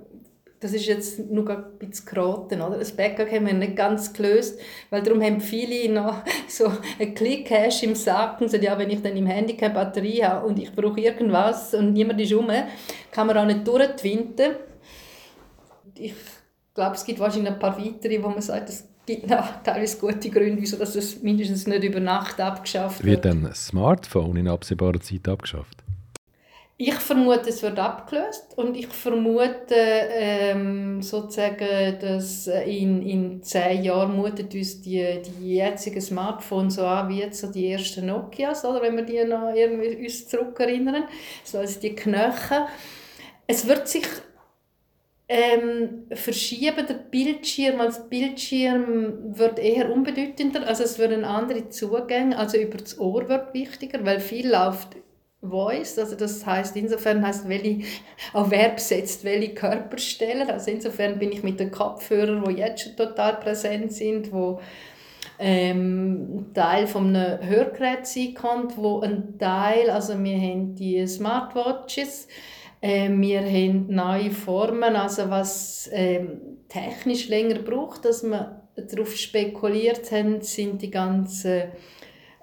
das 0.58 0.72
ist 0.72 0.86
jetzt 0.86 1.18
nur 1.30 1.48
ein 1.50 1.78
bisschen 1.78 2.06
geraten, 2.06 2.60
oder? 2.62 2.78
Das 2.78 2.96
Backup 2.96 3.30
haben 3.30 3.46
wir 3.46 3.54
nicht 3.54 3.76
ganz 3.76 4.12
gelöst, 4.12 4.58
weil 4.90 5.02
darum 5.02 5.22
haben 5.22 5.40
viele 5.40 5.92
noch 5.92 6.24
so 6.48 6.72
einen 6.98 7.14
Click-Cache 7.14 7.86
im 7.86 7.94
Sack 7.94 8.40
und 8.40 8.50
sagen, 8.50 8.64
ja, 8.64 8.78
wenn 8.78 8.90
ich 8.90 9.02
dann 9.02 9.16
im 9.16 9.26
Handy 9.26 9.56
keine 9.56 9.74
Batterie 9.74 10.24
habe 10.24 10.46
und 10.46 10.58
ich 10.58 10.72
brauche 10.72 11.00
irgendwas 11.00 11.74
und 11.74 11.92
niemand 11.92 12.20
ist 12.20 12.32
rum, 12.32 12.50
kann 13.10 13.26
man 13.26 13.38
auch 13.38 13.46
nicht 13.46 13.66
durchtwinten. 13.66 14.56
Ich 15.94 16.14
glaube, 16.74 16.96
es 16.96 17.04
gibt 17.04 17.20
wahrscheinlich 17.20 17.52
ein 17.52 17.58
paar 17.58 17.78
weitere, 17.78 18.22
wo 18.22 18.28
man 18.28 18.42
sagt, 18.42 18.68
es 18.68 18.88
gibt 19.07 19.31
noch 19.31 19.62
teilweise 19.62 19.99
gute 19.99 20.29
Gründe, 20.29 20.61
wieso 20.61 20.77
das 20.77 21.23
mindestens 21.23 21.66
nicht 21.66 21.85
über 21.85 22.01
Nacht 22.01 22.40
abgeschafft 22.40 23.03
wird. 23.05 23.25
Wird 23.25 23.35
ein 23.35 23.55
Smartphone 23.55 24.37
in 24.37 24.49
absehbarer 24.49 25.01
Zeit 25.01 25.29
abgeschafft? 25.29 25.83
Ich 26.79 26.92
vermute, 26.92 27.49
es 27.49 27.62
wird 27.62 27.79
abgelöst 27.79 28.53
und 28.57 28.77
ich 28.77 28.88
vermute 28.88 29.75
ähm, 29.75 31.01
sozusagen, 31.01 31.99
dass 31.99 32.49
in, 32.49 33.01
in 33.01 33.42
zehn 33.42 33.83
Jahren 33.83 34.14
mutet 34.14 34.55
uns 34.55 34.83
die, 34.83 35.23
die 35.23 35.55
jetzigen 35.55 36.03
Smartphones 36.03 36.75
so 36.75 36.85
an 36.85 37.09
wie 37.09 37.21
jetzt 37.21 37.40
so 37.40 37.51
die 37.51 37.73
ersten 37.73 38.05
Nokias, 38.05 38.62
oder 38.66 38.83
wenn 38.83 38.95
wir 38.95 39.05
die 39.05 39.25
noch 39.25 39.55
irgendwie 39.55 40.05
uns 40.05 40.29
zurückerinnern, 40.29 41.05
so 41.45 41.57
also 41.57 41.81
die 41.81 41.95
Knöchel. 41.95 42.66
Es 43.47 43.66
wird 43.66 43.88
sich 43.88 44.05
ähm, 45.28 46.06
verschieben, 46.12 46.86
der 46.86 46.94
Bildschirm 46.94 47.80
als 47.80 48.08
Bildschirm 48.08 49.36
wird 49.36 49.58
eher 49.58 49.90
unbedeutender, 49.90 50.66
also 50.66 50.84
es 50.84 50.98
werden 50.98 51.24
andere 51.24 51.68
Zugänge, 51.68 52.38
also 52.38 52.58
über 52.58 52.78
das 52.78 52.98
Ohr 52.98 53.28
wird 53.28 53.52
wichtiger, 53.52 54.04
weil 54.04 54.20
viel 54.20 54.48
läuft 54.48 54.96
Voice, 55.42 55.98
also 55.98 56.16
das 56.16 56.46
heißt 56.46 56.76
insofern 56.76 57.26
heißt 57.26 57.48
welche 57.48 57.84
auf 58.32 58.50
Verb 58.50 58.78
setzt 58.78 59.24
welche 59.24 59.54
Körperstellen, 59.54 60.48
also 60.48 60.70
insofern 60.70 61.18
bin 61.18 61.32
ich 61.32 61.42
mit 61.42 61.58
den 61.58 61.72
Kopfhörern, 61.72 62.46
wo 62.46 62.50
jetzt 62.50 62.84
schon 62.84 62.96
total 62.96 63.36
präsent 63.40 63.92
sind, 63.92 64.32
wo 64.32 64.60
ähm, 65.38 66.46
Teil 66.54 66.86
von 66.86 67.14
einem 67.14 67.46
Hörgerät 67.46 68.06
sein 68.06 68.34
kann, 68.34 68.68
wo 68.76 69.00
ein 69.00 69.38
Teil, 69.38 69.90
also 69.90 70.14
wir 70.22 70.36
haben 70.36 70.74
die 70.74 71.06
Smartwatches, 71.06 72.28
äh, 72.87 73.11
wir 73.11 73.40
haben 73.40 73.87
neue 73.88 74.31
Formen, 74.31 74.94
also 74.94 75.29
was 75.29 75.88
äh, 75.88 76.25
technisch 76.68 77.29
länger 77.29 77.59
braucht, 77.59 78.05
dass 78.05 78.22
man 78.22 78.61
darauf 78.77 79.16
spekuliert 79.16 80.12
haben, 80.12 80.40
sind 80.42 80.83
die 80.83 80.90
ganzen 80.90 81.64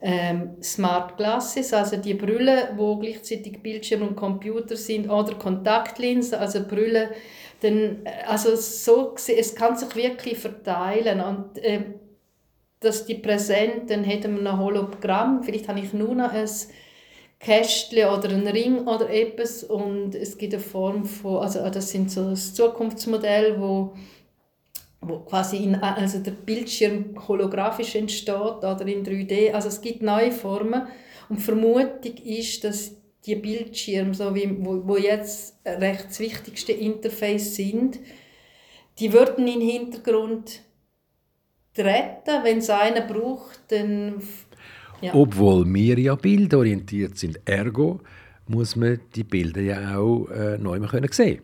ähm, 0.02 0.58
Smart 0.62 1.16
Glasses, 1.16 1.74
also 1.74 1.96
die 1.96 2.16
Brille, 2.16 2.74
wo 2.76 2.98
gleichzeitig 2.98 3.64
Bildschirm 3.64 4.02
und 4.02 4.16
Computer 4.18 4.76
sind, 4.76 5.10
oder 5.10 5.36
Kontaktlinsen, 5.36 6.40
also 6.40 6.66
Brille, 6.68 7.12
denn, 7.62 8.06
äh, 8.06 8.26
also 8.28 8.56
so, 8.56 9.16
es 9.16 9.56
kann 9.56 9.78
sich 9.78 9.96
wirklich 9.96 10.38
verteilen 10.38 11.22
und 11.22 11.58
äh, 11.60 11.84
dass 12.82 13.06
die 13.06 13.16
präsent, 13.16 13.90
dann 13.90 14.04
hätten 14.04 14.44
wir 14.44 14.52
ein 14.52 14.60
Hologramm, 14.60 15.42
vielleicht 15.42 15.70
habe 15.70 15.80
ich 15.80 15.94
nur 15.94 16.16
noch 16.16 16.34
ein 16.34 16.50
Kästchen 17.44 18.08
oder 18.08 18.30
einen 18.30 18.48
Ring 18.48 18.88
oder 18.88 19.10
etwas 19.10 19.64
und 19.64 20.16
es 20.16 20.38
gibt 20.38 20.54
eine 20.54 20.64
Form 20.64 21.06
von, 21.06 21.44
also 21.44 21.70
das 21.70 21.90
sind 21.92 22.10
so 22.10 22.30
das 22.30 22.54
Zukunftsmodell, 22.54 23.60
wo 23.60 23.94
wo 25.06 25.20
quasi 25.20 25.58
in, 25.58 25.76
also 25.76 26.20
der 26.20 26.32
Bildschirm 26.32 27.16
holographisch 27.28 27.96
entsteht 27.96 28.36
oder 28.36 28.88
in 28.88 29.06
3D. 29.06 29.52
Also 29.52 29.68
es 29.68 29.82
gibt 29.82 30.02
neue 30.02 30.32
Formen 30.32 30.88
und 31.30 31.42
Vermutung 31.42 32.16
ist, 32.24 32.64
dass 32.64 32.92
die 33.26 33.36
Bildschirme, 33.36 34.14
so 34.14 34.34
wie, 34.36 34.50
wo, 34.66 34.88
wo 34.88 34.98
jetzt 34.98 35.60
recht 35.66 36.06
das 36.10 36.20
wichtigste 36.20 36.74
Interface 36.74 37.56
sind, 37.56 38.00
die 39.00 39.14
würden 39.14 39.46
den 39.46 39.62
Hintergrund 39.62 40.62
treten, 41.74 42.44
wenn 42.44 42.60
es 42.60 42.70
einen 42.70 43.08
braucht, 43.08 43.60
dann... 43.70 44.22
Ja. 45.04 45.14
Obwohl 45.14 45.66
wir 45.66 46.00
ja 46.00 46.16
bildorientiert 46.16 47.18
sind, 47.18 47.38
ergo 47.44 48.00
muss 48.48 48.78
man 48.78 49.02
die 49.14 49.26
Bilder 49.26 49.60
ja 49.60 49.98
auch 49.98 50.30
äh, 50.30 50.58
neu 50.58 50.80
sehen 50.80 51.10
können. 51.10 51.42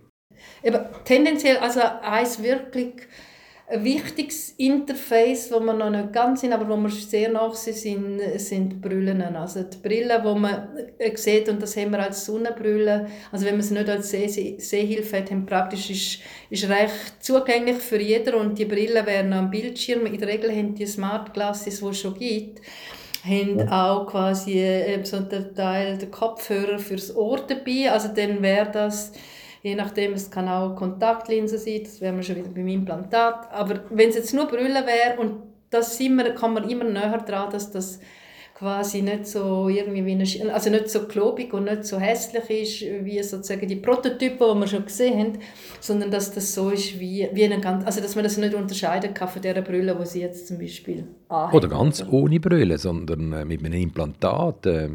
Eben, 0.63 0.80
tendenziell, 1.04 1.58
also 1.58 1.82
eins 2.02 2.41
wirklich 2.41 2.93
ein 3.67 3.84
wichtiges 3.84 4.52
Interface, 4.52 5.52
wo 5.52 5.60
wir 5.60 5.74
noch 5.74 5.89
nicht 5.89 6.13
ganz 6.13 6.39
sind, 6.41 6.54
aber 6.54 6.69
wo 6.69 6.78
wir 6.78 6.89
sehr 6.89 7.30
nach 7.30 7.54
sind, 7.54 8.22
sind 8.38 8.69
die 8.69 8.76
Brillen. 8.78 9.22
Also 9.22 9.63
die 9.63 9.78
Brillen, 9.78 10.24
die 10.24 10.39
man 10.39 10.69
äh, 10.98 11.15
sieht, 11.17 11.50
und 11.50 11.62
das 11.62 11.76
haben 11.76 11.91
wir 11.91 12.00
als 12.00 12.26
Sonnenbrille, 12.26 13.08
also 13.30 13.45
wenn 13.45 13.56
man 13.56 13.60
es 13.60 13.72
nicht 13.72 13.89
als 13.89 14.10
Seh 14.10 14.58
Sehhilfe 14.58 15.17
hat, 15.17 15.32
haben 15.32 15.45
praktisch 15.45 15.89
ist, 15.89 16.19
ist 16.50 16.69
recht 16.69 17.22
zugänglich 17.22 17.78
für 17.78 18.00
jeder 18.00 18.38
und 18.38 18.58
die 18.58 18.65
Brillen 18.65 19.06
werden 19.06 19.34
am 19.34 19.52
Bildschirm, 19.52 20.06
in 20.06 20.17
der 20.17 20.30
Regel 20.30 20.50
haben 20.50 20.74
die 20.74 20.88
Smart 20.88 21.34
Glasses, 21.34 21.80
die 21.80 21.86
es 21.86 22.00
schon 22.00 22.17
gibt, 22.17 22.62
haben 23.30 23.70
auch 23.70 24.08
quasi 24.08 24.60
äh, 24.60 25.04
so 25.06 25.18
einen 25.18 25.56
Teil 25.56 25.98
der 25.98 26.10
Kopfhörer 26.10 26.80
fürs 26.80 27.15
Ohr 27.15 27.39
dabei, 27.48 27.92
also 27.92 28.10
dann 28.10 28.42
wäre 28.42 28.70
das 28.72 29.12
Je 29.62 29.76
nachdem, 29.76 30.13
es 30.13 30.32
kann 30.32 30.48
auch 30.48 30.76
Kontaktlinse 30.76 31.58
sein, 31.58 31.82
das 31.84 32.00
wären 32.00 32.15
wir 32.15 32.24
schon 32.24 32.38
wieder 32.38 32.50
beim 32.50 32.68
Implantat. 32.68 33.52
Aber 33.52 33.82
wenn 33.89 34.10
es 34.10 34.15
jetzt 34.15 34.34
nur 34.34 34.48
Brille 34.48 34.86
wäre, 34.86 35.20
und 35.20 35.44
das 35.70 35.98
sind 35.98 36.15
wir, 36.15 36.34
kann 36.34 36.54
man 36.54 36.70
immer 36.70 36.86
näher 36.86 37.18
dran, 37.18 37.52
dass 37.52 37.72
das 37.72 38.00
quasi 38.60 39.02
nicht 39.02 39.26
so 39.26 39.69
irgendwie 39.69 40.06
wie 40.06 40.12
eine, 40.12 40.54
also 40.54 40.69
nicht 40.69 40.89
so 40.89 41.08
klobig 41.08 41.54
und 41.54 41.63
nicht 41.63 41.86
so 41.86 41.98
hässlich 41.98 42.50
ist 42.50 43.06
wie 43.06 43.24
sozusagen 43.24 43.65
die 43.65 43.78
Prototypen, 43.78 44.38
die 44.38 44.60
wir 44.60 44.67
schon 44.67 44.86
gesehen 44.86 45.19
haben, 45.19 45.39
sondern 45.80 46.12
dass 46.12 46.34
das 46.34 46.54
so 46.54 46.69
ist 46.69 47.00
wie, 47.00 47.30
wie 47.32 47.45
eine 47.45 47.62
ganz, 47.62 47.86
also 47.86 48.02
dass 48.02 48.15
man 48.15 48.26
das 48.26 48.36
nicht 48.36 48.54
unterscheiden 48.54 49.13
kann 49.13 49.30
von 49.30 49.41
der 49.41 49.62
Brille, 49.62 49.98
die 49.98 50.06
sie 50.06 50.19
jetzt 50.19 50.48
zum 50.48 50.60
Beispiel 50.60 51.06
anhat. 51.30 51.54
Oder 51.54 51.69
ganz 51.69 52.04
ohne 52.12 52.41
Brille, 52.41 52.78
sondern 52.78 53.32
äh, 53.32 53.45
mit 53.45 53.63
einem 53.63 53.82
Implantat. 53.82 54.65
Äh 54.65 54.89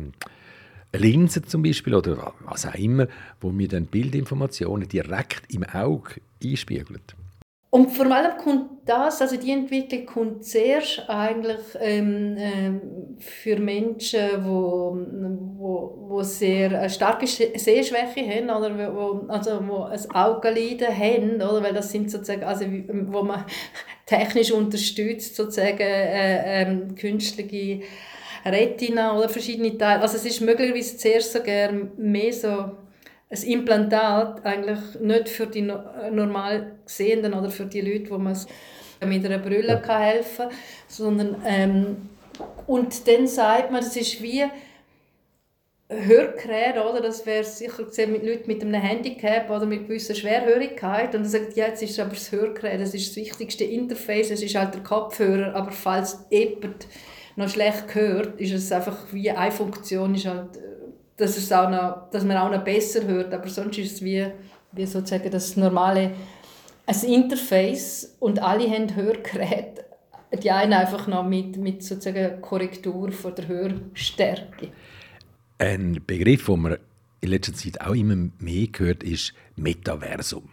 Linse 0.97 1.43
zum 1.43 1.65
Beispiel 1.65 1.93
oder 1.97 2.35
was 2.45 2.67
auch 2.67 2.75
immer, 2.77 3.09
wo 3.41 3.51
mir 3.51 3.67
dann 3.67 3.87
Bildinformationen 3.87 4.87
direkt 4.87 5.53
im 5.53 5.65
Auge 5.65 6.21
einspiegelt. 6.41 7.17
Und 7.75 7.91
vor 7.91 8.07
allem 8.07 8.37
kommt 8.37 8.89
das, 8.89 9.21
also 9.21 9.37
die 9.37 9.51
Entwicklung 9.51 10.07
kommt 10.07 10.45
zuerst 10.45 11.03
eigentlich 11.09 11.59
ähm, 11.81 12.37
ähm, 12.39 12.81
für 13.19 13.59
Menschen, 13.59 14.21
wo, 14.45 14.97
wo, 15.59 15.95
wo 16.09 16.23
sehr 16.23 16.79
eine 16.79 16.89
starke 16.89 17.27
Sehschwäche 17.27 18.29
haben 18.29 18.49
oder 18.49 18.95
wo, 18.95 19.27
also 19.27 19.61
wo 19.67 19.83
ein 19.87 20.11
Augenleiden 20.13 20.87
haben, 20.87 21.35
oder? 21.43 21.65
weil 21.65 21.75
das 21.75 21.91
sind 21.91 22.13
sozusagen, 22.13 22.45
also 22.45 22.65
wo 23.11 23.25
man 23.25 23.45
technisch 24.07 24.53
unterstützt, 24.53 25.35
sozusagen 25.35 25.81
äh, 25.81 26.63
äh, 26.63 26.95
künstliche 26.95 27.81
Retina 28.47 29.19
oder 29.19 29.29
verschiedene 29.29 29.77
Teile. 29.77 30.01
Also 30.01 30.17
es 30.17 30.25
ist 30.25 30.41
möglicherweise 30.43 30.97
zuerst 30.97 31.33
sogar 31.33 31.73
mehr 31.97 32.33
so 32.33 32.84
ein 33.31 33.43
Implantat, 33.43 34.45
eigentlich 34.45 35.01
nicht 35.01 35.29
für 35.29 35.47
die 35.47 35.63
normal 35.63 36.73
Sehenden 36.87 37.35
oder 37.35 37.51
für 37.51 37.67
die 37.67 37.81
Leute, 37.81 38.11
wo 38.11 38.19
man 38.19 38.37
mit 39.05 39.25
einer 39.25 39.39
Brille 39.39 39.81
kann 39.85 40.03
helfen 40.03 40.49
kann, 40.49 40.57
sondern 40.89 41.43
ähm, 41.47 41.97
und 42.67 43.07
dann 43.07 43.27
sagt 43.27 43.71
man, 43.71 43.81
das 43.81 43.97
ist 43.97 44.23
wie 44.23 44.45
Hörgerät, 45.89 46.77
oder? 46.79 47.01
Das 47.01 47.27
wäre 47.27 47.45
sicher 47.45 47.85
gesehen 47.85 48.13
mit 48.13 48.25
Leuten 48.25 48.49
mit 48.49 48.63
einem 48.63 48.81
Handicap 48.81 49.51
oder 49.51 49.67
mit 49.67 49.87
gewisser 49.87 50.15
Schwerhörigkeit. 50.15 51.15
Und 51.15 51.23
dann 51.23 51.29
sagt, 51.29 51.57
ja, 51.57 51.67
jetzt 51.67 51.83
ist 51.83 52.01
aber 52.01 52.11
das 52.11 52.33
Hörgerät, 52.33 52.81
das 52.81 52.95
ist 52.95 53.11
das 53.11 53.17
wichtigste 53.17 53.65
Interface, 53.65 54.31
es 54.31 54.43
ist 54.43 54.55
halt 54.55 54.75
der 54.75 54.83
Kopfhörer, 54.83 55.55
aber 55.55 55.71
falls 55.71 56.25
jemand 56.31 56.87
noch 57.37 57.49
schlecht 57.49 57.95
hört, 57.95 58.41
ist 58.41 58.53
es 58.53 58.73
einfach 58.73 58.97
wie 59.13 59.31
eine 59.31 59.53
Funktion, 59.53 60.15
ist 60.15 60.27
halt, 60.27 60.59
dass, 61.17 61.37
es 61.37 61.53
auch 61.53 61.71
noch, 61.71 62.11
dass 62.11 62.25
man 62.25 62.37
auch 62.37 62.51
noch 62.51 62.65
besser 62.65 63.07
hört, 63.07 63.33
aber 63.33 63.49
sonst 63.49 63.79
ist 63.79 63.93
es 63.93 64.05
wie, 64.05 64.27
wie 64.73 64.87
sozusagen 64.87 65.31
das 65.31 65.57
normale 65.57 66.13
ein 66.87 67.03
Interface 67.03 68.17
und 68.21 68.41
alle 68.41 68.69
haben 68.71 68.95
Hörgeräte, 68.95 69.85
die 70.43 70.51
einen 70.51 70.75
einfach 70.75 71.07
noch 71.07 71.27
mit, 71.27 71.57
mit 71.57 71.83
sozusagen 71.83 72.41
Korrektur 72.41 73.11
von 73.11 73.35
der 73.35 73.49
Hörstärke. 73.49 74.69
Ein 75.59 76.03
Begriff, 76.07 76.47
den 76.47 76.61
man 76.61 76.77
in 77.21 77.31
letzter 77.31 77.55
Zeit 77.55 77.81
auch 77.81 77.95
immer 77.95 78.29
mehr 78.39 78.67
gehört, 78.67 79.03
ist 79.03 79.33
Metaversum. 79.57 80.49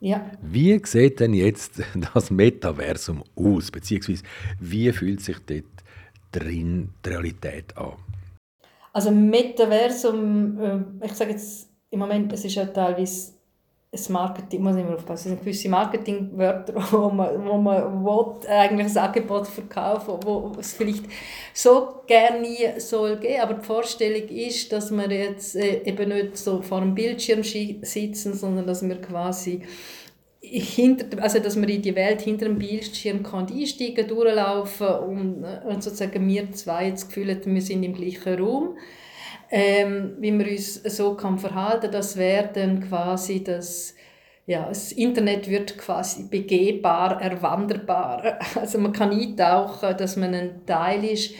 Ja. 0.00 0.30
Wie 0.42 0.80
sieht 0.84 1.20
denn 1.20 1.34
jetzt 1.34 1.82
das 2.14 2.30
Metaversum 2.30 3.22
aus? 3.36 3.70
Beziehungsweise 3.70 4.24
wie 4.58 4.92
fühlt 4.92 5.20
sich 5.20 5.38
dort 5.46 5.64
drin 6.32 6.90
die 7.04 7.08
Realität 7.08 7.76
an? 7.76 7.92
Also 8.96 9.10
Metaversum, 9.10 10.58
äh, 10.58 11.04
ich 11.04 11.12
sage 11.12 11.32
jetzt 11.32 11.68
im 11.90 11.98
Moment, 11.98 12.32
es 12.32 12.46
ist 12.46 12.54
ja 12.54 12.64
teilweise 12.64 13.32
ein 13.92 14.00
Marketing, 14.10 14.62
muss 14.62 14.74
immer 14.74 14.94
aufpassen, 14.94 15.32
es 15.32 15.34
sind 15.34 15.40
gewisse 15.40 15.68
Marketingwörter, 15.68 16.72
wo 16.90 17.10
man, 17.10 17.46
wo 17.46 17.58
man 17.58 18.02
will, 18.02 18.48
eigentlich 18.48 18.96
ein 18.96 18.96
Angebot 18.96 19.48
verkaufen 19.48 20.14
wo 20.24 20.50
es 20.58 20.72
vielleicht 20.72 21.04
so 21.52 22.00
gerne 22.06 22.40
nie 22.40 22.80
soll 22.80 23.18
geben, 23.18 23.42
aber 23.42 23.54
die 23.54 23.66
Vorstellung 23.66 24.30
ist, 24.30 24.72
dass 24.72 24.90
wir 24.90 25.10
jetzt 25.10 25.56
äh, 25.56 25.82
eben 25.84 26.08
nicht 26.08 26.38
so 26.38 26.62
vor 26.62 26.78
einem 26.78 26.94
Bildschirm 26.94 27.42
sitzen, 27.42 28.32
sondern 28.32 28.66
dass 28.66 28.82
wir 28.82 28.98
quasi 29.02 29.60
hinter, 30.48 31.22
also 31.22 31.38
dass 31.38 31.56
man 31.56 31.68
in 31.68 31.82
die 31.82 31.94
Welt 31.94 32.20
hinter 32.20 32.46
dem 32.46 32.58
Bildschirm 32.58 33.22
kann 33.22 33.46
einsteigen, 33.52 34.06
durchlaufen 34.06 34.88
und, 34.88 35.44
äh, 35.44 35.60
und 35.66 35.82
sozusagen 35.82 36.26
wir 36.26 36.52
zwei 36.52 36.90
das 36.90 37.08
Gefühl 37.08 37.34
haben, 37.34 37.54
wir 37.54 37.62
sind 37.62 37.82
im 37.82 37.94
gleichen 37.94 38.38
Raum. 38.38 38.78
Ähm, 39.48 40.16
wie 40.18 40.32
man 40.32 40.48
uns 40.48 40.74
so 40.74 41.14
kann 41.14 41.38
verhalten, 41.38 41.92
das 41.92 42.16
wäre 42.16 42.50
dann 42.52 42.80
quasi 42.88 43.44
das 43.44 43.94
ja, 44.46 44.68
das 44.68 44.92
Internet 44.92 45.48
wird 45.50 45.76
quasi 45.76 46.28
begehbar, 46.28 47.20
erwanderbar. 47.20 48.38
Also 48.54 48.78
man 48.78 48.92
kann 48.92 49.10
eintauchen, 49.10 49.96
dass 49.96 50.16
man 50.16 50.34
ein 50.34 50.64
Teil 50.66 51.04
ist, 51.04 51.34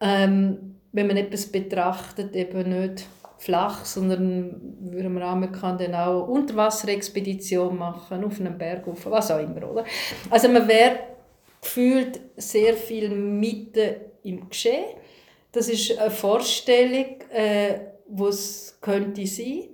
ähm, 0.00 0.74
wenn 0.92 1.06
man 1.06 1.16
etwas 1.16 1.46
betrachtet, 1.46 2.34
eben 2.34 2.68
nicht 2.68 3.06
flach, 3.44 3.84
sondern 3.84 4.58
würden 4.80 5.14
wir 5.14 5.30
auch, 5.30 5.36
man 5.36 5.52
kann 5.52 5.76
dann 5.76 5.94
auch 5.94 6.26
Unterwasserexpedition 6.26 7.76
machen, 7.76 8.24
auf 8.24 8.40
einem 8.40 8.56
Berg, 8.56 8.88
auf 8.88 9.04
was 9.06 9.30
auch 9.30 9.38
immer. 9.38 9.70
Oder? 9.70 9.84
Also 10.30 10.48
man 10.48 10.66
wäre 10.66 11.00
gefühlt 11.60 12.20
sehr 12.36 12.74
viel 12.74 13.10
mitten 13.10 13.96
im 14.22 14.48
Geschehen. 14.48 14.96
Das 15.52 15.68
ist 15.68 15.98
eine 15.98 16.10
Vorstellung, 16.10 17.20
äh, 17.30 17.80
was 18.08 18.78
könnte 18.80 19.26
sein. 19.26 19.64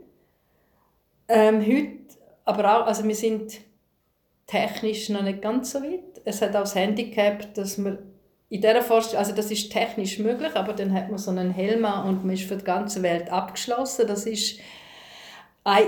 Ähm, 1.28 1.61
heute, 1.61 2.18
aber 2.44 2.83
auch, 2.83 2.87
also 2.87 3.04
wir 3.04 3.14
sind 3.14 3.61
technisch 4.48 5.09
noch 5.11 5.22
nicht 5.22 5.42
ganz 5.42 5.70
so 5.70 5.80
weit. 5.80 6.20
Es 6.24 6.42
hat 6.42 6.56
auch 6.56 6.62
das 6.62 6.74
Handicap, 6.74 7.54
dass 7.54 7.78
man 7.78 7.98
in 8.50 8.60
dieser 8.60 8.82
Forschung, 8.82 9.16
also 9.16 9.32
das 9.32 9.50
ist 9.50 9.70
technisch 9.70 10.18
möglich, 10.18 10.54
aber 10.54 10.72
dann 10.72 10.92
hat 10.92 11.08
man 11.08 11.18
so 11.18 11.30
einen 11.30 11.52
Helm 11.52 11.84
und 11.84 12.24
man 12.24 12.34
ist 12.34 12.42
für 12.42 12.56
die 12.56 12.64
ganze 12.64 13.02
Welt 13.02 13.30
abgeschlossen. 13.30 14.06
Das 14.08 14.26
ist 14.26 14.58
ein, 15.62 15.84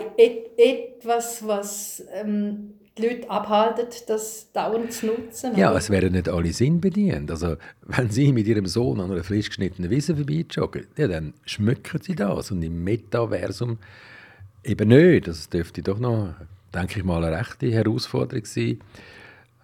etwas, 0.56 1.46
was 1.46 2.04
ähm, 2.14 2.74
die 2.96 3.02
Leute 3.02 3.28
abhalten, 3.28 3.86
das 4.06 4.52
dauernd 4.52 4.92
zu 4.92 5.06
nutzen. 5.06 5.56
Ja, 5.56 5.76
es 5.76 5.90
werden 5.90 6.12
nicht 6.12 6.28
alle 6.28 6.52
Sinn 6.52 6.80
bedient. 6.80 7.32
Also, 7.32 7.56
wenn 7.82 8.10
Sie 8.10 8.32
mit 8.32 8.46
Ihrem 8.46 8.66
Sohn 8.66 9.00
an 9.00 9.10
einer 9.10 9.24
frisch 9.24 9.48
geschnittenen 9.48 9.90
Wiese 9.90 10.14
vorbeijoggen, 10.14 10.86
ja, 10.96 11.08
dann 11.08 11.34
schmücken 11.44 12.00
Sie 12.00 12.14
das. 12.14 12.52
Und 12.52 12.62
im 12.62 12.84
Metaversum 12.84 13.78
eben 14.62 14.88
nicht. 14.88 15.26
Das 15.26 15.48
dürfte 15.48 15.82
doch 15.82 15.98
noch, 15.98 16.34
denke 16.72 17.00
ich 17.00 17.04
mal, 17.04 17.24
eine 17.24 17.36
rechte 17.38 17.72
Herausforderung 17.72 18.44
sein, 18.44 18.78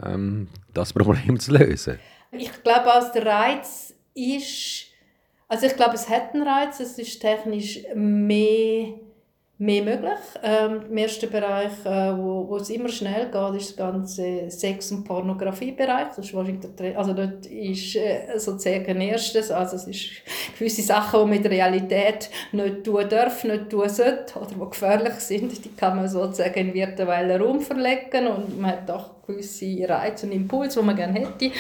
ähm, 0.05 0.49
das 0.75 0.93
Problem 0.93 1.39
zu 1.39 1.53
lösen. 1.53 1.99
Ich 2.31 2.63
glaube, 2.63 2.93
als 2.93 3.13
der 3.13 3.25
Reiz 3.25 3.95
ist, 4.15 4.87
also 5.49 5.67
ich 5.67 5.77
glaube, 5.77 5.95
es 5.95 6.09
hat 6.09 6.35
einen 6.35 6.47
Reiz, 6.47 6.79
es 6.79 6.99
ist 6.99 7.21
technisch 7.21 7.81
mehr, 7.95 8.89
mehr 9.57 9.83
möglich. 9.83 10.19
Ähm, 10.43 10.83
Im 10.91 10.97
ersten 10.99 11.31
Bereich, 11.31 11.73
äh, 11.87 12.17
wo, 12.17 12.47
wo 12.49 12.57
es 12.59 12.69
immer 12.69 12.91
schnell 12.91 13.31
geht, 13.31 13.61
ist 13.61 13.79
der 13.79 13.87
ganze 13.87 14.51
Sex- 14.51 14.93
und 14.93 15.05
Pornografiebereich. 15.05 16.09
Das 16.17 16.31
ist 16.31 16.35
der, 16.79 16.99
also 16.99 17.15
dort 17.15 17.47
ist 17.47 17.97
äh, 17.97 18.39
sozusagen 18.39 19.01
erstes, 19.01 19.51
also 19.51 19.77
es 19.77 19.87
ist 19.87 20.11
gewisse 20.59 20.83
Sachen, 20.83 21.25
die 21.25 21.39
mit 21.39 21.51
Realität 21.51 22.29
nicht 22.53 22.85
tun 22.85 23.09
dürfen, 23.09 23.51
nicht 23.51 23.71
tun 23.71 23.89
sollten 23.89 24.39
oder 24.39 24.51
die 24.51 24.71
gefährlich 24.71 25.15
sind, 25.15 25.65
die 25.65 25.75
kann 25.75 25.97
man 25.97 26.09
sozusagen 26.09 26.59
in 26.59 26.75
virtuellen 26.75 27.41
Raum 27.41 27.61
verlegen 27.61 28.27
und 28.27 28.61
man 28.61 28.73
hat 28.73 28.89
doch 28.89 29.18
gewisse 29.29 29.89
Reize 29.89 30.27
und 30.27 30.33
Impulse, 30.33 30.81
die 30.81 30.87
man 30.87 30.97
gerne 30.97 31.21
hätte, 31.21 31.53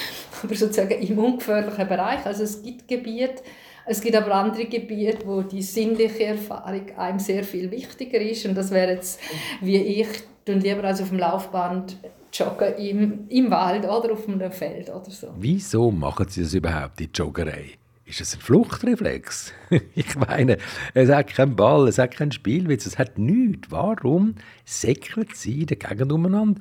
aber 0.42 0.54
sozusagen 0.54 1.00
im 1.00 1.18
ungefährlichen 1.18 1.86
Bereich. 1.86 2.24
Also 2.24 2.42
es 2.44 2.62
gibt 2.62 2.88
Gebiete, 2.88 3.42
es 3.86 4.00
gibt 4.00 4.16
aber 4.16 4.34
andere 4.34 4.66
Gebiete, 4.66 5.26
wo 5.26 5.42
die 5.42 5.62
sinnliche 5.62 6.24
Erfahrung 6.24 6.96
einem 6.96 7.18
sehr 7.18 7.44
viel 7.44 7.70
wichtiger 7.70 8.20
ist 8.20 8.44
und 8.46 8.54
das 8.54 8.70
wäre 8.70 8.92
jetzt, 8.92 9.20
wie 9.60 9.76
ich, 9.76 10.08
und 10.48 10.62
lieber 10.62 10.84
als 10.84 11.02
auf 11.02 11.10
dem 11.10 11.18
Laufband 11.18 11.96
joggen 12.32 12.74
im, 12.76 13.28
im 13.28 13.50
Wald 13.50 13.84
oder 13.84 14.12
auf 14.12 14.26
einem 14.26 14.50
Feld 14.50 14.88
oder 14.88 15.10
so. 15.10 15.28
Wieso 15.38 15.90
machen 15.90 16.26
Sie 16.28 16.42
das 16.42 16.54
überhaupt, 16.54 16.98
die 16.98 17.08
Joggerei? 17.12 17.72
Ist 18.08 18.22
es 18.22 18.34
ein 18.34 18.40
Fluchtreflex? 18.40 19.52
ich 19.94 20.16
meine, 20.16 20.56
es 20.94 21.10
hat 21.10 21.26
keinen 21.28 21.56
Ball, 21.56 21.88
es 21.88 21.98
hat 21.98 22.12
keinen 22.12 22.32
Spielwitz, 22.32 22.86
es 22.86 22.98
hat 22.98 23.18
nichts. 23.18 23.70
Warum 23.70 24.36
säckelt 24.64 25.36
Sie 25.36 25.66
dagegen 25.66 26.10
umeinander? 26.10 26.58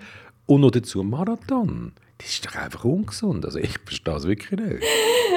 Und 0.47 0.61
noch 0.61 0.71
dazu 0.71 1.03
Marathon. 1.03 1.91
Das 2.17 2.29
ist 2.29 2.45
doch 2.45 2.55
einfach 2.55 2.83
ungesund. 2.85 3.45
Also 3.45 3.59
ich 3.59 3.77
verstehe 3.79 4.15
es 4.15 4.25
wirklich 4.25 4.59
nicht. 4.59 4.83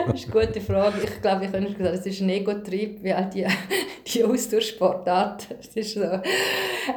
das 0.06 0.22
ist 0.24 0.34
eine 0.34 0.46
gute 0.46 0.60
Frage. 0.60 1.02
Ich 1.02 1.20
glaube, 1.20 1.44
ich 1.44 1.50
könnte 1.50 1.72
sagen, 1.72 1.94
es 1.94 2.06
ist 2.06 2.20
ein 2.20 2.30
Ego-Trieb, 2.30 3.02
wie 3.02 3.12
all 3.12 3.28
die, 3.28 3.46
die 4.06 4.24
Ausdauersportart. 4.24 5.48
Es 5.60 5.76
ist 5.76 5.94
so. 5.94 6.20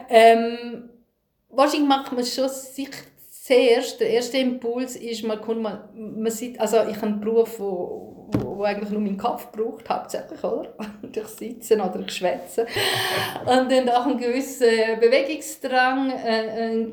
Ähm, 0.09 0.89
wahrscheinlich 1.49 1.89
macht 1.89 2.13
man 2.13 2.23
schon 2.23 2.47
sich 2.47 2.89
zuerst, 3.43 3.99
der 3.99 4.11
erste 4.11 4.37
Impuls 4.37 4.95
ist, 4.95 5.23
man, 5.23 5.41
kommt, 5.41 5.61
man, 5.61 5.81
man 5.93 6.31
sieht, 6.31 6.59
also 6.61 6.77
ich 6.89 6.95
habe 6.95 7.07
einen 7.07 7.19
Beruf, 7.19 7.59
wo, 7.59 8.29
wo 8.31 8.63
eigentlich 8.63 8.89
nur 8.89 9.01
meinen 9.01 9.17
Kopf 9.17 9.51
braucht, 9.51 9.89
hauptsächlich, 9.89 10.41
oder? 10.43 10.73
durch 11.01 11.27
Sitzen 11.27 11.81
oder 11.81 12.07
Schwätzen. 12.07 12.65
Und 13.45 13.69
dann 13.69 13.89
auch 13.89 14.05
einen 14.05 14.17
gewissen 14.17 14.99
Bewegungsdrang, 15.01 16.09
äh, 16.11 16.87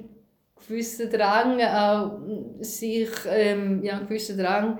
gewissen 0.70 1.10
Drang, 1.10 1.60
auch 1.60 2.18
sich, 2.60 3.10
ähm, 3.28 3.82
ja, 3.82 3.98
einen 3.98 4.06
gewissen 4.06 4.38
Drang, 4.38 4.78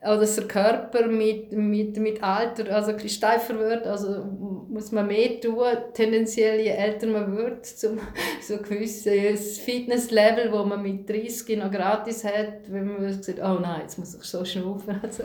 auch 0.00 0.18
dass 0.18 0.36
der 0.36 0.46
Körper 0.46 1.06
mit, 1.08 1.50
mit, 1.52 1.96
mit 1.96 2.22
Alter 2.22 2.74
also 2.74 2.92
ein 2.92 3.08
steifer 3.08 3.58
wird, 3.58 3.86
also 3.86 4.24
muss 4.68 4.92
man 4.92 5.08
mehr 5.08 5.40
tun, 5.40 5.64
tendenziell 5.92 6.60
je 6.60 6.70
älter 6.70 7.08
man 7.08 7.36
wird, 7.36 7.66
zum 7.66 7.98
so 8.42 8.54
ein 8.54 8.62
gewisses 8.62 9.58
Fitnesslevel, 9.58 10.52
wo 10.52 10.64
man 10.64 10.82
mit 10.82 11.08
30 11.08 11.58
noch 11.58 11.70
gratis 11.70 12.24
hat, 12.24 12.68
wenn 12.68 12.86
man 12.86 13.22
sagt, 13.22 13.40
oh 13.40 13.58
nein, 13.60 13.82
jetzt 13.82 13.98
muss 13.98 14.14
ich 14.14 14.22
so 14.22 14.44
schnaufen. 14.44 15.00
Also, 15.02 15.24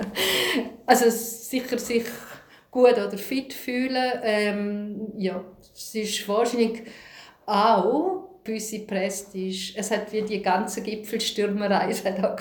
also 0.86 1.10
sicher 1.10 1.78
sich 1.78 2.06
gut 2.72 2.94
oder 2.94 3.18
fit 3.18 3.54
fühlen, 3.54 4.20
ähm, 4.24 5.14
ja, 5.18 5.44
es 5.74 5.94
ist 5.94 6.28
wahrscheinlich 6.28 6.82
auch 7.46 8.23
gewisse 8.44 8.80
Prestige. 8.80 9.74
Es 9.76 9.90
hat 9.92 10.12
wie 10.12 10.22
die 10.22 10.42
ganze 10.42 10.82
Gipfelstürmerei. 10.82 11.88
Es, 11.90 12.04
hat 12.04 12.24
auch, 12.24 12.36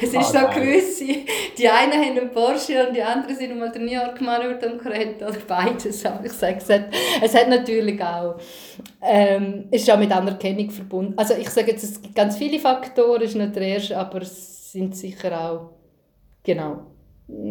es 0.00 0.08
ist 0.08 0.16
ah, 0.16 0.50
so 0.52 0.60
gewisse, 0.60 1.24
die 1.58 1.68
einen 1.68 1.92
haben 1.92 2.18
einen 2.18 2.30
Porsche 2.30 2.86
und 2.86 2.96
die 2.96 3.02
anderen 3.02 3.36
sind 3.36 3.58
mal 3.58 3.70
der 3.70 3.82
New 3.82 3.92
York 3.92 4.20
Marathon 4.20 4.80
oder 4.80 5.32
beides. 5.46 6.04
Aber 6.06 6.24
ich 6.24 6.32
sage, 6.32 6.58
es 6.58 6.70
hat, 6.70 6.86
es 7.22 7.34
hat 7.34 7.48
natürlich 7.48 8.02
auch, 8.02 8.36
ähm, 9.02 9.66
ist 9.70 9.90
auch 9.90 9.98
mit 9.98 10.12
Anerkennung 10.12 10.70
verbunden. 10.70 11.14
Also 11.16 11.34
ich 11.34 11.50
sage 11.50 11.72
jetzt, 11.72 11.84
es 11.84 12.00
gibt 12.00 12.14
ganz 12.14 12.36
viele 12.36 12.58
Faktoren, 12.58 13.22
ist 13.22 13.34
nicht 13.34 13.56
der 13.56 13.62
erste, 13.62 13.98
aber 13.98 14.22
es 14.22 14.72
sind 14.72 14.96
sicher 14.96 15.38
auch, 15.38 15.70
genau, 16.42 16.86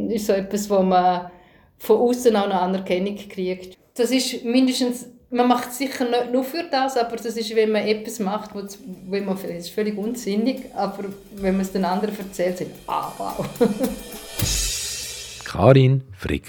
ist 0.09 0.27
so 0.27 0.33
etwas, 0.33 0.69
wo 0.69 0.81
man 0.81 1.31
von 1.77 1.97
außen 1.97 2.35
auch 2.35 2.45
eine 2.45 2.59
Anerkennung 2.59 3.15
kriegt. 3.15 3.77
Das 3.95 4.11
ist 4.11 4.43
mindestens 4.43 5.09
man 5.29 5.47
macht 5.47 5.69
es 5.69 5.77
sicher 5.77 6.09
nicht 6.09 6.31
nur 6.31 6.43
für 6.43 6.63
das, 6.69 6.97
aber 6.97 7.15
das 7.15 7.37
ist, 7.37 7.55
wenn 7.55 7.71
man 7.71 7.87
etwas 7.87 8.19
macht, 8.19 8.53
wo, 8.53 8.59
wo 8.59 9.17
man, 9.21 9.35
das 9.35 9.51
ist 9.51 9.69
völlig 9.69 9.97
unsinnig, 9.97 10.65
aber 10.75 11.05
wenn 11.35 11.53
man 11.53 11.61
es 11.61 11.71
den 11.71 11.85
anderen 11.85 12.17
erzählt, 12.17 12.57
sagt 12.57 12.71
ah, 12.87 13.11
wow. 13.17 13.45
Karin 15.43 16.03
Frick. 16.17 16.47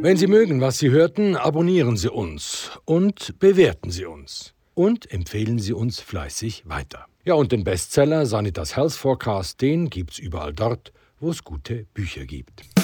Wenn 0.00 0.16
Sie 0.16 0.26
mögen, 0.26 0.60
was 0.60 0.78
Sie 0.78 0.90
hörten, 0.90 1.36
abonnieren 1.36 1.96
Sie 1.96 2.10
uns 2.10 2.70
und 2.84 3.38
bewerten 3.40 3.90
Sie 3.90 4.04
uns. 4.04 4.54
Und 4.74 5.10
empfehlen 5.10 5.58
Sie 5.58 5.72
uns 5.72 5.98
fleißig 5.98 6.62
weiter. 6.66 7.06
Ja, 7.24 7.34
und 7.34 7.50
den 7.50 7.64
Bestseller 7.64 8.26
Sanitas 8.26 8.76
Health 8.76 8.92
Forecast, 8.92 9.60
den 9.60 9.90
gibt's 9.90 10.18
überall 10.20 10.52
dort, 10.52 10.92
wo 11.20 11.30
es 11.30 11.42
gute 11.42 11.86
Bücher 11.94 12.24
gibt. 12.24 12.77